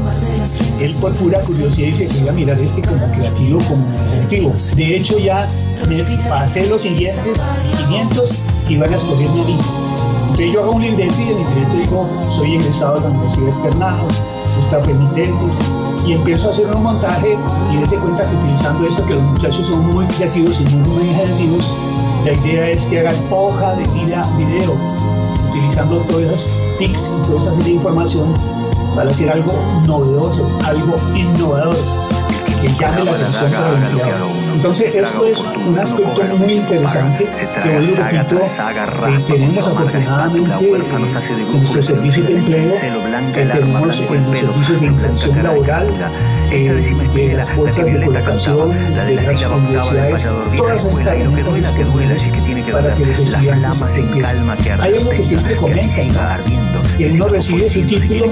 él 0.79 0.95
por 1.01 1.11
pura 1.13 1.39
curiosidad 1.41 1.87
dice, 1.87 2.19
voy 2.21 2.29
a 2.29 2.31
mirar 2.31 2.59
este 2.59 2.81
como 2.81 3.05
creativo, 3.11 3.59
como 3.67 3.85
creativo. 3.97 4.53
De 4.75 4.95
hecho 4.97 5.19
ya 5.19 5.47
me 5.89 6.03
pasé 6.29 6.67
los 6.67 6.81
siguientes 6.81 7.41
500 7.87 8.45
y 8.69 8.77
van 8.77 8.93
a 8.93 8.95
escogerme 8.95 9.41
a 9.41 9.45
mí. 9.45 9.57
Entonces 10.23 10.53
yo 10.53 10.63
hago 10.63 10.71
un 10.71 10.81
libreto 10.81 11.13
y 11.19 11.23
en 11.23 11.29
el 11.29 11.37
libreto 11.37 11.77
digo, 11.77 12.09
soy 12.31 12.55
egresado 12.55 12.95
de 12.95 13.01
la 13.01 13.09
Universidad 13.09 13.45
de 13.45 13.51
Externado, 13.51 14.07
esta 14.59 14.79
fue 14.79 14.93
mi 14.93 15.07
tesis, 15.13 15.59
y 16.05 16.13
empiezo 16.13 16.47
a 16.47 16.51
hacer 16.51 16.67
un 16.67 16.83
montaje 16.83 17.37
y 17.71 17.77
dése 17.77 17.95
cuenta 17.95 18.23
que 18.23 18.35
utilizando 18.35 18.87
esto, 18.87 19.05
que 19.05 19.13
los 19.13 19.23
muchachos 19.23 19.67
son 19.67 19.87
muy 19.93 20.05
creativos 20.07 20.59
y 20.59 20.63
muy, 20.75 21.03
imaginativos, 21.07 21.71
la 22.25 22.33
idea 22.33 22.69
es 22.69 22.85
que 22.85 22.99
hagan 22.99 23.15
hoja 23.29 23.75
de 23.75 23.87
vida 23.87 24.25
video, 24.37 24.75
utilizando 25.49 25.97
todas 26.01 26.23
esas 26.23 26.51
tics 26.77 27.07
y 27.07 27.27
toda 27.27 27.37
esa 27.37 27.53
serie 27.53 27.63
de 27.63 27.75
información 27.75 28.33
para 28.95 29.09
hacer 29.09 29.29
algo 29.29 29.53
novedoso, 29.85 30.49
algo 30.65 30.95
innovador, 31.15 31.77
que 32.61 32.67
llame 32.69 33.03
la 33.03 33.11
atención 33.11 33.51
para 33.51 33.69
el. 33.69 34.42
Entonces, 34.53 34.95
esto 34.95 35.25
es 35.25 35.39
un 35.39 35.77
aspecto 35.79 36.37
muy 36.37 36.53
interesante 36.53 37.27
que 37.63 37.75
hoy, 37.77 37.87
repito, 37.95 38.41
eh, 38.41 39.23
tenemos 39.27 39.67
afortunadamente 39.67 40.39
en 40.39 41.51
nuestros 41.51 41.85
servicios 41.85 42.27
de 42.27 42.37
empleo, 42.37 42.73
que 43.33 43.45
tenemos 43.45 43.99
en 43.99 44.25
los 44.29 44.39
servicios 44.39 44.81
de 44.81 44.87
inserción 44.87 45.43
laboral, 45.43 45.87
eh, 46.51 46.95
de 47.13 47.33
las 47.33 47.55
bolsas 47.55 47.85
de 47.85 48.05
colocación, 48.05 48.71
de 48.71 49.15
las 49.15 49.43
universidades, 49.43 50.27
todas 50.55 50.85
estas 50.85 51.07
herramientas 51.07 51.75
disponibles 51.75 52.27
para 52.71 52.93
que 52.95 53.05
los 53.05 53.19
estudiantes 53.19 53.81
empiecen. 53.97 54.49
Hay 54.79 54.95
algo 54.95 55.09
que 55.09 55.23
siempre 55.23 55.55
comentan, 55.55 56.09
que 56.97 57.11
uno 57.11 57.27
recibe 57.27 57.69
su 57.69 57.81
título 57.81 58.31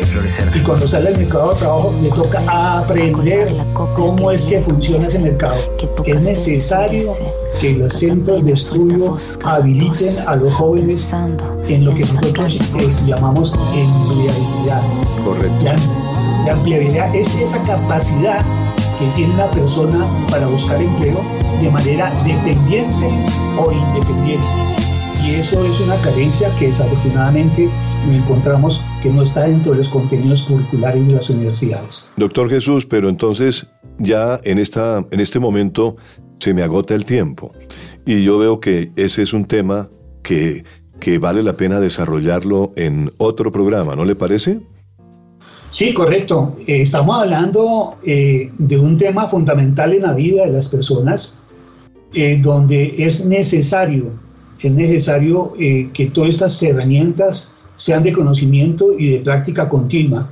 y 0.53 0.60
cuando 0.60 0.88
sale 0.88 1.10
al 1.10 1.17
mercado 1.17 1.53
de 1.53 1.60
trabajo 1.60 1.95
le 2.01 2.10
toca 2.10 2.79
aprender 2.79 3.55
cómo 3.73 4.31
es 4.31 4.43
que 4.43 4.62
funciona 4.62 5.05
ese 5.05 5.19
mercado. 5.19 5.55
Es 6.12 6.26
necesario 6.26 7.02
que 7.62 7.74
los 7.74 7.93
centros 7.93 8.43
de 8.43 8.52
estudio 8.52 9.15
habiliten 9.45 10.13
a 10.28 10.36
los 10.36 10.54
jóvenes 10.54 11.13
en 11.69 11.86
lo 11.86 11.93
que 11.93 12.02
nosotros 12.02 12.56
eh, 12.56 12.89
llamamos 13.06 13.54
empleabilidad. 13.74 14.82
Correcto. 15.24 15.63
La, 16.45 16.52
empleabilidad 16.52 17.15
es 17.15 17.34
esa 17.36 17.58
capacidad 17.63 18.43
que 19.00 19.06
tiene 19.15 19.34
una 19.36 19.50
persona 19.52 20.06
para 20.30 20.47
buscar 20.47 20.82
empleo 20.82 21.21
de 21.62 21.69
manera 21.69 22.12
dependiente 22.26 23.08
o 23.58 23.71
independiente. 23.71 24.45
Y 25.24 25.36
eso 25.36 25.63
es 25.63 25.80
una 25.80 25.95
carencia 25.97 26.50
que 26.60 26.67
desafortunadamente 26.67 27.69
encontramos 28.10 28.82
que 29.02 29.10
no 29.10 29.24
está 29.24 29.44
dentro 29.44 29.72
de 29.72 29.80
los 29.80 29.90
contenidos 29.90 30.44
curriculares 30.44 31.06
de 31.08 31.14
las 31.14 31.30
universidades. 31.30 32.10
Doctor 32.18 32.50
Jesús, 32.50 32.86
pero 32.86 33.10
entonces 33.10 33.68
ya 33.98 34.40
en, 34.44 34.60
esta, 34.60 35.06
en 35.12 35.20
este 35.20 35.40
momento 35.40 35.96
se 36.40 36.54
me 36.54 36.64
agota 36.64 36.96
el 36.96 37.06
tiempo 37.06 37.54
y 38.06 38.24
yo 38.24 38.40
veo 38.40 38.60
que 38.60 38.92
ese 38.96 39.22
es 39.22 39.34
un 39.34 39.46
tema 39.46 39.90
que, 40.24 40.64
que 41.00 41.20
vale 41.20 41.44
la 41.44 41.54
pena 41.54 41.80
desarrollarlo 41.80 42.74
en 42.76 43.12
otro 43.18 43.52
programa, 43.52 43.96
¿no 43.96 44.06
le 44.06 44.16
parece? 44.16 44.60
Sí, 45.72 45.94
correcto. 45.94 46.54
Eh, 46.68 46.82
estamos 46.82 47.18
hablando 47.18 47.96
eh, 48.06 48.52
de 48.58 48.78
un 48.78 48.98
tema 48.98 49.30
fundamental 49.30 49.94
en 49.94 50.02
la 50.02 50.12
vida 50.12 50.46
de 50.46 50.52
las 50.52 50.68
personas, 50.68 51.42
eh, 52.14 52.38
donde 52.42 52.94
es 52.98 53.26
necesario, 53.26 54.12
es 54.60 54.72
necesario 54.72 55.54
que 55.58 56.12
todas 56.14 56.30
estas 56.30 56.62
herramientas 56.62 57.56
sean 57.82 58.04
de 58.04 58.13
conocimiento 58.13 58.94
y 58.96 59.10
de 59.10 59.17
práctica 59.22 59.67
continua. 59.67 60.30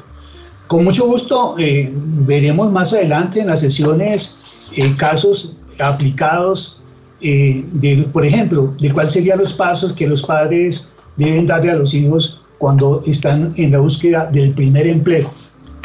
Con 0.67 0.83
mucho 0.83 1.07
gusto 1.07 1.55
eh, 1.57 1.91
veremos 1.91 2.71
más 2.71 2.93
adelante 2.93 3.39
en 3.39 3.47
las 3.47 3.61
sesiones 3.61 4.39
eh, 4.75 4.95
casos 4.95 5.57
aplicados, 5.79 6.79
eh, 7.21 7.65
de, 7.73 8.07
por 8.13 8.23
ejemplo, 8.23 8.69
de 8.79 8.93
cuáles 8.93 9.13
serían 9.13 9.39
los 9.39 9.51
pasos 9.51 9.93
que 9.93 10.05
los 10.05 10.21
padres 10.21 10.93
deben 11.17 11.47
darle 11.47 11.71
a 11.71 11.75
los 11.75 11.95
hijos 11.95 12.39
cuando 12.59 13.01
están 13.07 13.51
en 13.57 13.71
la 13.71 13.79
búsqueda 13.79 14.29
del 14.31 14.51
primer 14.51 14.85
empleo. 14.85 15.27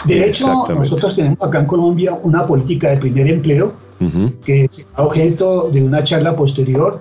De 0.04 0.26
hecho, 0.26 0.66
nosotros 0.68 1.16
tenemos 1.16 1.38
acá 1.40 1.60
en 1.60 1.66
Colombia 1.66 2.18
una 2.22 2.44
política 2.44 2.90
de 2.90 2.98
primer 2.98 3.26
empleo 3.28 3.72
que 4.44 4.64
es 4.64 4.86
objeto 4.96 5.70
de 5.72 5.82
una 5.82 6.04
charla 6.04 6.36
posterior. 6.36 7.00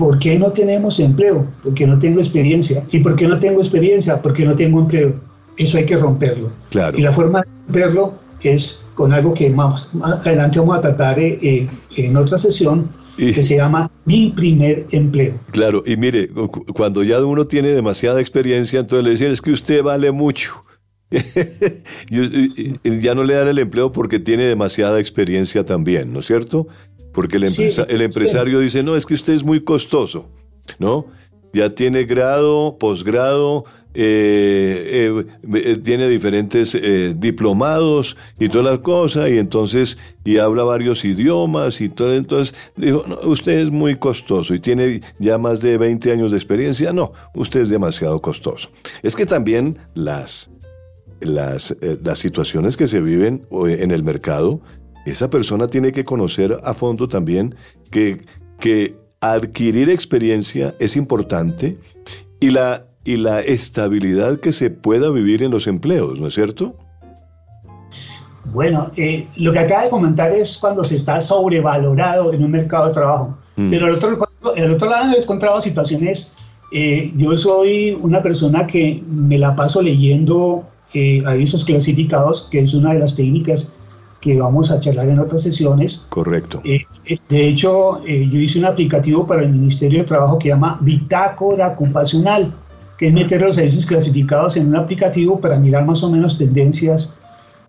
¿Por 0.00 0.18
qué 0.18 0.38
no 0.38 0.50
tenemos 0.50 0.98
empleo? 0.98 1.46
Porque 1.62 1.86
no 1.86 1.98
tengo 1.98 2.20
experiencia. 2.20 2.86
¿Y 2.90 3.00
por 3.00 3.16
qué 3.16 3.28
no 3.28 3.38
tengo 3.38 3.60
experiencia? 3.60 4.22
Porque 4.22 4.46
no 4.46 4.56
tengo 4.56 4.80
empleo. 4.80 5.12
Eso 5.58 5.76
hay 5.76 5.84
que 5.84 5.98
romperlo. 5.98 6.50
Claro. 6.70 6.98
Y 6.98 7.02
la 7.02 7.12
forma 7.12 7.44
de 7.68 7.82
romperlo 7.82 8.14
es 8.42 8.80
con 8.94 9.12
algo 9.12 9.34
que 9.34 9.50
más, 9.50 9.90
adelante 10.02 10.58
vamos 10.58 10.78
a 10.78 10.80
tratar 10.80 11.20
eh, 11.20 11.66
en 11.98 12.16
otra 12.16 12.38
sesión, 12.38 12.88
que 13.18 13.42
se 13.42 13.56
llama 13.56 13.90
Mi 14.06 14.30
primer 14.30 14.86
empleo. 14.92 15.34
Claro, 15.50 15.82
y 15.84 15.98
mire, 15.98 16.30
cuando 16.72 17.02
ya 17.02 17.22
uno 17.22 17.46
tiene 17.46 17.68
demasiada 17.68 18.22
experiencia, 18.22 18.80
entonces 18.80 19.04
le 19.04 19.10
dicen 19.10 19.30
es 19.30 19.42
que 19.42 19.52
usted 19.52 19.82
vale 19.82 20.12
mucho. 20.12 20.62
ya 21.10 23.14
no 23.14 23.24
le 23.24 23.34
dan 23.34 23.48
el 23.48 23.58
empleo 23.58 23.92
porque 23.92 24.18
tiene 24.18 24.46
demasiada 24.46 24.98
experiencia 24.98 25.66
también, 25.66 26.14
¿no 26.14 26.20
es 26.20 26.26
cierto? 26.26 26.68
Porque 27.12 27.36
el, 27.36 27.44
el 27.44 28.00
empresario 28.02 28.60
dice, 28.60 28.82
no, 28.82 28.96
es 28.96 29.06
que 29.06 29.14
usted 29.14 29.32
es 29.32 29.42
muy 29.42 29.64
costoso, 29.64 30.30
¿no? 30.78 31.06
Ya 31.52 31.74
tiene 31.74 32.04
grado, 32.04 32.76
posgrado, 32.78 33.64
eh, 33.92 35.10
eh, 35.10 35.26
eh, 35.52 35.76
tiene 35.78 36.08
diferentes 36.08 36.78
diplomados 37.18 38.16
y 38.38 38.48
todas 38.48 38.72
las 38.72 38.78
cosas, 38.80 39.28
y 39.30 39.38
entonces, 39.38 39.98
y 40.24 40.38
habla 40.38 40.62
varios 40.62 41.04
idiomas 41.04 41.80
y 41.80 41.88
todo, 41.88 42.14
entonces 42.14 42.54
dijo, 42.76 43.04
no, 43.08 43.18
usted 43.24 43.58
es 43.58 43.70
muy 43.70 43.96
costoso 43.96 44.54
y 44.54 44.60
tiene 44.60 45.00
ya 45.18 45.38
más 45.38 45.60
de 45.60 45.76
20 45.76 46.12
años 46.12 46.30
de 46.30 46.36
experiencia, 46.36 46.92
no, 46.92 47.12
usted 47.34 47.62
es 47.62 47.68
demasiado 47.68 48.20
costoso. 48.20 48.70
Es 49.02 49.16
que 49.16 49.26
también 49.26 49.78
las, 49.94 50.50
las, 51.20 51.76
las 52.04 52.18
situaciones 52.20 52.76
que 52.76 52.86
se 52.86 53.00
viven 53.00 53.44
en 53.50 53.90
el 53.90 54.04
mercado 54.04 54.60
esa 55.06 55.30
persona 55.30 55.66
tiene 55.66 55.92
que 55.92 56.04
conocer 56.04 56.58
a 56.62 56.74
fondo 56.74 57.08
también 57.08 57.54
que, 57.90 58.24
que 58.58 58.96
adquirir 59.20 59.90
experiencia 59.90 60.74
es 60.78 60.96
importante 60.96 61.78
y 62.40 62.50
la, 62.50 62.86
y 63.04 63.16
la 63.16 63.40
estabilidad 63.40 64.40
que 64.40 64.52
se 64.52 64.70
pueda 64.70 65.10
vivir 65.10 65.42
en 65.42 65.50
los 65.50 65.66
empleos, 65.66 66.18
¿no 66.18 66.28
es 66.28 66.34
cierto? 66.34 66.74
Bueno, 68.52 68.90
eh, 68.96 69.28
lo 69.36 69.52
que 69.52 69.58
acaba 69.58 69.84
de 69.84 69.90
comentar 69.90 70.32
es 70.32 70.58
cuando 70.58 70.82
se 70.82 70.94
está 70.94 71.20
sobrevalorado 71.20 72.32
en 72.32 72.42
un 72.42 72.50
mercado 72.50 72.88
de 72.88 72.94
trabajo. 72.94 73.38
Mm. 73.56 73.70
Pero 73.70 73.86
al 73.86 73.92
otro, 73.92 74.18
el 74.56 74.70
otro 74.72 74.88
lado 74.88 75.14
he 75.14 75.20
encontrado 75.20 75.60
situaciones, 75.60 76.34
eh, 76.72 77.12
yo 77.16 77.36
soy 77.36 77.98
una 78.00 78.22
persona 78.22 78.66
que 78.66 79.02
me 79.08 79.38
la 79.38 79.54
paso 79.54 79.82
leyendo 79.82 80.64
eh, 80.94 81.22
avisos 81.26 81.64
clasificados, 81.64 82.48
que 82.50 82.60
es 82.60 82.74
una 82.74 82.94
de 82.94 83.00
las 83.00 83.14
técnicas 83.14 83.72
que 84.20 84.38
vamos 84.38 84.70
a 84.70 84.78
charlar 84.78 85.08
en 85.08 85.18
otras 85.18 85.42
sesiones. 85.42 86.06
Correcto. 86.10 86.60
Eh, 86.64 86.82
eh, 87.06 87.18
de 87.28 87.48
hecho, 87.48 88.04
eh, 88.06 88.28
yo 88.30 88.38
hice 88.38 88.58
un 88.58 88.66
aplicativo 88.66 89.26
para 89.26 89.42
el 89.42 89.50
Ministerio 89.50 90.00
de 90.00 90.04
Trabajo 90.04 90.38
que 90.38 90.48
llama 90.48 90.78
Bitácora 90.82 91.68
Ocupacional, 91.68 92.52
que 92.98 93.06
es 93.06 93.12
meter 93.14 93.40
los 93.40 93.54
servicios 93.54 93.86
clasificados 93.86 94.56
en 94.56 94.68
un 94.68 94.76
aplicativo 94.76 95.40
para 95.40 95.58
mirar 95.58 95.86
más 95.86 96.02
o 96.02 96.10
menos 96.10 96.36
tendencias 96.36 97.16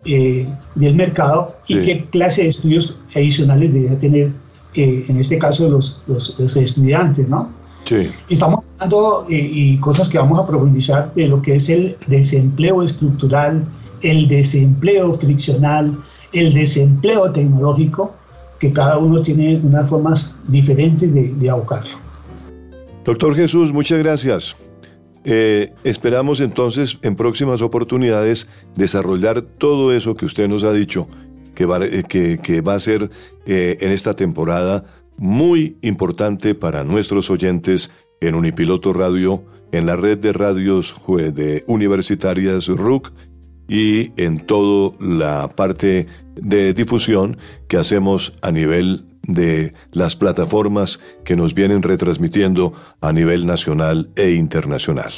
del 0.04 0.96
mercado 0.96 1.56
y 1.68 1.80
qué 1.84 2.06
clase 2.10 2.42
de 2.42 2.50
estudios 2.50 2.98
adicionales 3.16 3.72
debería 3.72 4.00
tener, 4.00 4.32
en 4.74 5.18
este 5.18 5.38
caso, 5.38 5.70
los, 5.70 6.02
los, 6.08 6.38
los 6.40 6.58
estudiantes, 6.58 7.30
¿no? 7.30 7.50
Sí. 7.84 8.10
Estamos 8.28 8.66
hablando 8.80 9.28
y 9.30 9.78
cosas 9.78 10.10
que 10.10 10.18
vamos 10.18 10.40
a 10.40 10.48
profundizar 10.48 11.14
de 11.14 11.28
lo 11.28 11.40
que 11.42 11.56
es 11.56 11.70
el 11.70 11.96
desempleo 12.08 12.82
estructural, 12.82 13.64
el 14.02 14.28
desempleo 14.28 15.14
friccional, 15.14 15.98
el 16.34 16.54
desempleo 16.54 17.32
tecnológico 17.32 18.14
que 18.60 18.72
cada 18.72 18.98
uno 18.98 19.22
tiene 19.22 19.60
unas 19.64 19.90
formas 19.90 20.36
diferentes 20.48 21.12
de, 21.12 21.34
de. 21.34 21.54
Doctor 23.04 23.36
Jesús, 23.36 23.74
muchas 23.74 24.00
gracias. 24.00 24.56
Eh, 25.24 25.74
esperamos 25.84 26.40
entonces 26.40 26.98
en 27.04 27.16
próximas 27.16 27.62
oportunidades 27.62 28.48
desarrollar 28.76 29.42
todo 29.42 29.94
eso 29.94 30.16
que 30.16 30.26
usted 30.26 30.48
nos 30.48 30.64
ha 30.64 30.72
dicho, 30.74 31.08
que 31.56 31.66
va, 31.66 31.80
eh, 31.84 32.64
a 32.66 32.80
ser 32.80 33.10
eh, 33.46 33.78
en 33.82 33.92
esta 33.92 34.16
temporada 34.16 34.86
muy 35.18 35.78
importante 35.82 36.56
para 36.56 36.84
nuestros 36.84 37.30
oyentes 37.30 37.92
en 38.20 38.36
Unipiloto 38.36 38.94
Radio, 38.94 39.44
en 39.72 39.86
la 39.86 39.96
red 39.96 40.18
de 40.18 40.34
radios 40.34 40.96
de 41.08 41.64
universitarias 41.68 42.68
RUC 42.68 43.12
y 43.72 44.12
en 44.22 44.42
toda 44.42 44.92
la 45.00 45.48
parte 45.48 46.06
de 46.36 46.74
difusión 46.74 47.38
que 47.70 47.78
hacemos 47.78 48.34
a 48.42 48.52
nivel 48.52 49.06
de 49.24 49.72
las 49.94 50.18
plataformas 50.18 51.00
que 51.24 51.38
nos 51.38 51.54
vienen 51.54 51.82
retransmitiendo 51.82 52.74
a 53.00 53.14
nivel 53.14 53.46
nacional 53.46 54.10
e 54.18 54.32
internacional. 54.32 55.14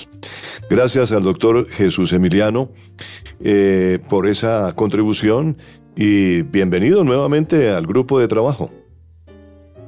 Gracias 0.70 1.12
al 1.12 1.24
doctor 1.24 1.68
Jesús 1.72 2.14
Emiliano 2.14 2.70
eh, 3.44 3.98
por 4.08 4.28
esa 4.28 4.74
contribución 4.76 5.58
y 5.96 6.44
bienvenido 6.44 7.04
nuevamente 7.04 7.72
al 7.72 7.88
grupo 7.88 8.20
de 8.20 8.28
trabajo. 8.28 8.70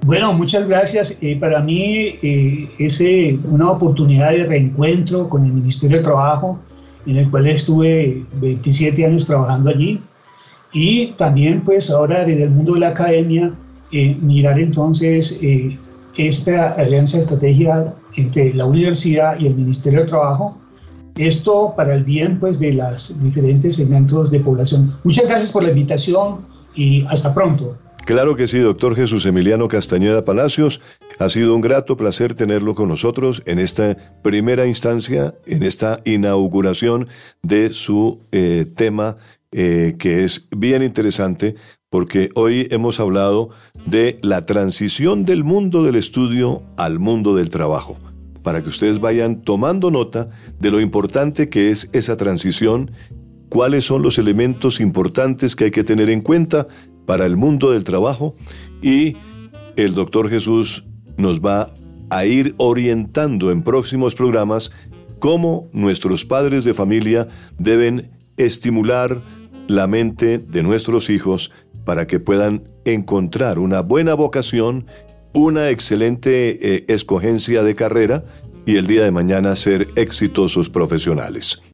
Bueno, 0.08 0.34
muchas 0.34 0.67
gracias. 0.67 1.19
Eh, 1.21 1.38
para 1.39 1.62
mí 1.62 2.15
eh, 2.23 2.69
es 2.80 2.99
una 3.43 3.69
oportunidad 3.69 4.32
de 4.32 4.45
reencuentro 4.45 5.30
con 5.30 5.45
el 5.45 5.54
Ministerio 5.54 5.97
de 5.97 6.04
Trabajo, 6.04 6.60
en 7.06 7.18
el 7.18 7.30
cual 7.30 7.48
estuve 7.48 8.26
27 8.41 9.06
años 9.06 9.26
trabajando 9.26 9.70
allí. 9.70 10.02
Y 10.74 11.08
también 11.13 11.62
pues 11.62 11.89
ahora 11.89 12.26
desde 12.26 12.44
el 12.44 12.50
mundo 12.52 12.74
de 12.74 12.80
la 12.82 12.89
academia 12.89 13.54
eh, 13.91 14.18
mirar 14.20 14.60
entonces 14.60 15.39
eh, 15.41 15.78
esta 16.18 16.72
alianza 16.72 17.20
estratégica 17.20 17.94
entre 18.15 18.54
la 18.54 18.65
universidad 18.65 19.39
y 19.39 19.48
el 19.48 19.56
Ministerio 19.56 20.02
de 20.02 20.08
Trabajo. 20.08 20.58
Esto 21.18 21.74
para 21.78 21.96
el 21.96 22.04
bien 22.04 22.39
pues, 22.39 22.60
de 22.60 22.74
los 22.74 23.22
diferentes 23.22 23.76
segmentos 23.76 24.32
de 24.32 24.39
población. 24.39 24.94
Muchas 25.04 25.28
gracias 25.28 25.52
por 25.52 25.63
la 25.63 25.70
invitación 25.70 26.39
y 26.76 27.06
hasta 27.06 27.34
pronto. 27.34 27.78
Claro 28.06 28.36
que 28.36 28.48
sí, 28.48 28.60
doctor 28.60 28.96
Jesús 28.96 29.26
Emiliano 29.26 29.68
Castañeda 29.68 30.24
Palacios. 30.24 30.80
Ha 31.18 31.28
sido 31.28 31.56
un 31.56 31.62
grato 31.62 31.98
placer 31.98 32.36
tenerlo 32.36 32.76
con 32.76 32.88
nosotros 32.88 33.41
en 33.48 33.58
esta 33.58 33.98
primera 34.22 34.68
instancia, 34.68 35.34
en 35.48 35.63
esta 35.63 36.00
inauguración 36.06 37.08
de 37.41 37.72
su 37.72 38.20
eh, 38.32 38.68
tema 38.76 39.18
que 39.52 40.26
es 40.26 40.48
bien 40.52 40.84
interesante 40.84 41.56
porque 41.89 42.30
hoy 42.36 42.68
hemos 42.72 43.00
hablado 43.00 43.50
de 43.86 44.20
la 44.22 44.46
transición 44.46 45.26
del 45.26 45.44
mundo 45.44 45.82
del 45.82 45.96
estudio 45.96 46.62
al 46.78 47.00
mundo 47.00 47.36
del 47.36 47.50
trabajo, 47.50 47.96
para 48.44 48.62
que 48.62 48.68
ustedes 48.70 49.00
vayan 49.00 49.41
tomando 49.41 49.91
nota 49.91 50.30
de 50.60 50.72
lo 50.72 50.82
importante 50.82 51.50
que 51.50 51.72
es 51.72 51.89
esa 51.94 52.18
transición, 52.18 52.91
cuáles 53.48 53.86
son 53.86 54.02
los 54.02 54.18
elementos 54.18 54.82
importantes 54.82 55.56
que 55.56 55.65
hay 55.65 55.72
que 55.72 55.86
tener 55.86 56.10
en 56.10 56.20
cuenta 56.20 56.68
para 57.06 57.26
el 57.26 57.38
mundo 57.38 57.72
del 57.72 57.84
trabajo 57.84 58.36
y 58.82 59.18
el 59.76 59.94
doctor 59.94 60.30
Jesús 60.30 60.84
nos 61.18 61.39
va 61.39 61.68
a 62.10 62.26
ir 62.26 62.54
orientando 62.58 63.52
en 63.52 63.63
próximos 63.63 64.15
programas 64.15 64.72
cómo 65.20 65.70
nuestros 65.74 66.26
padres 66.26 66.63
de 66.63 66.74
familia 66.74 67.28
deben 67.58 68.12
estimular 68.38 69.24
la 69.68 69.88
mente 69.88 70.38
de 70.38 70.63
nuestros 70.63 71.10
hijos 71.10 71.52
para 71.86 72.08
que 72.08 72.20
puedan 72.20 72.63
encontrar 72.84 73.60
una 73.60 73.82
buena 73.82 74.13
vocación, 74.13 74.86
una 75.34 75.70
excelente 75.70 76.76
eh, 76.76 76.86
escogencia 76.88 77.63
de 77.63 77.76
carrera 77.76 78.24
y 78.65 78.78
el 78.78 78.88
día 78.88 79.04
de 79.04 79.12
mañana 79.12 79.56
ser 79.56 79.88
exitosos 79.96 80.70
profesionales. 80.70 81.62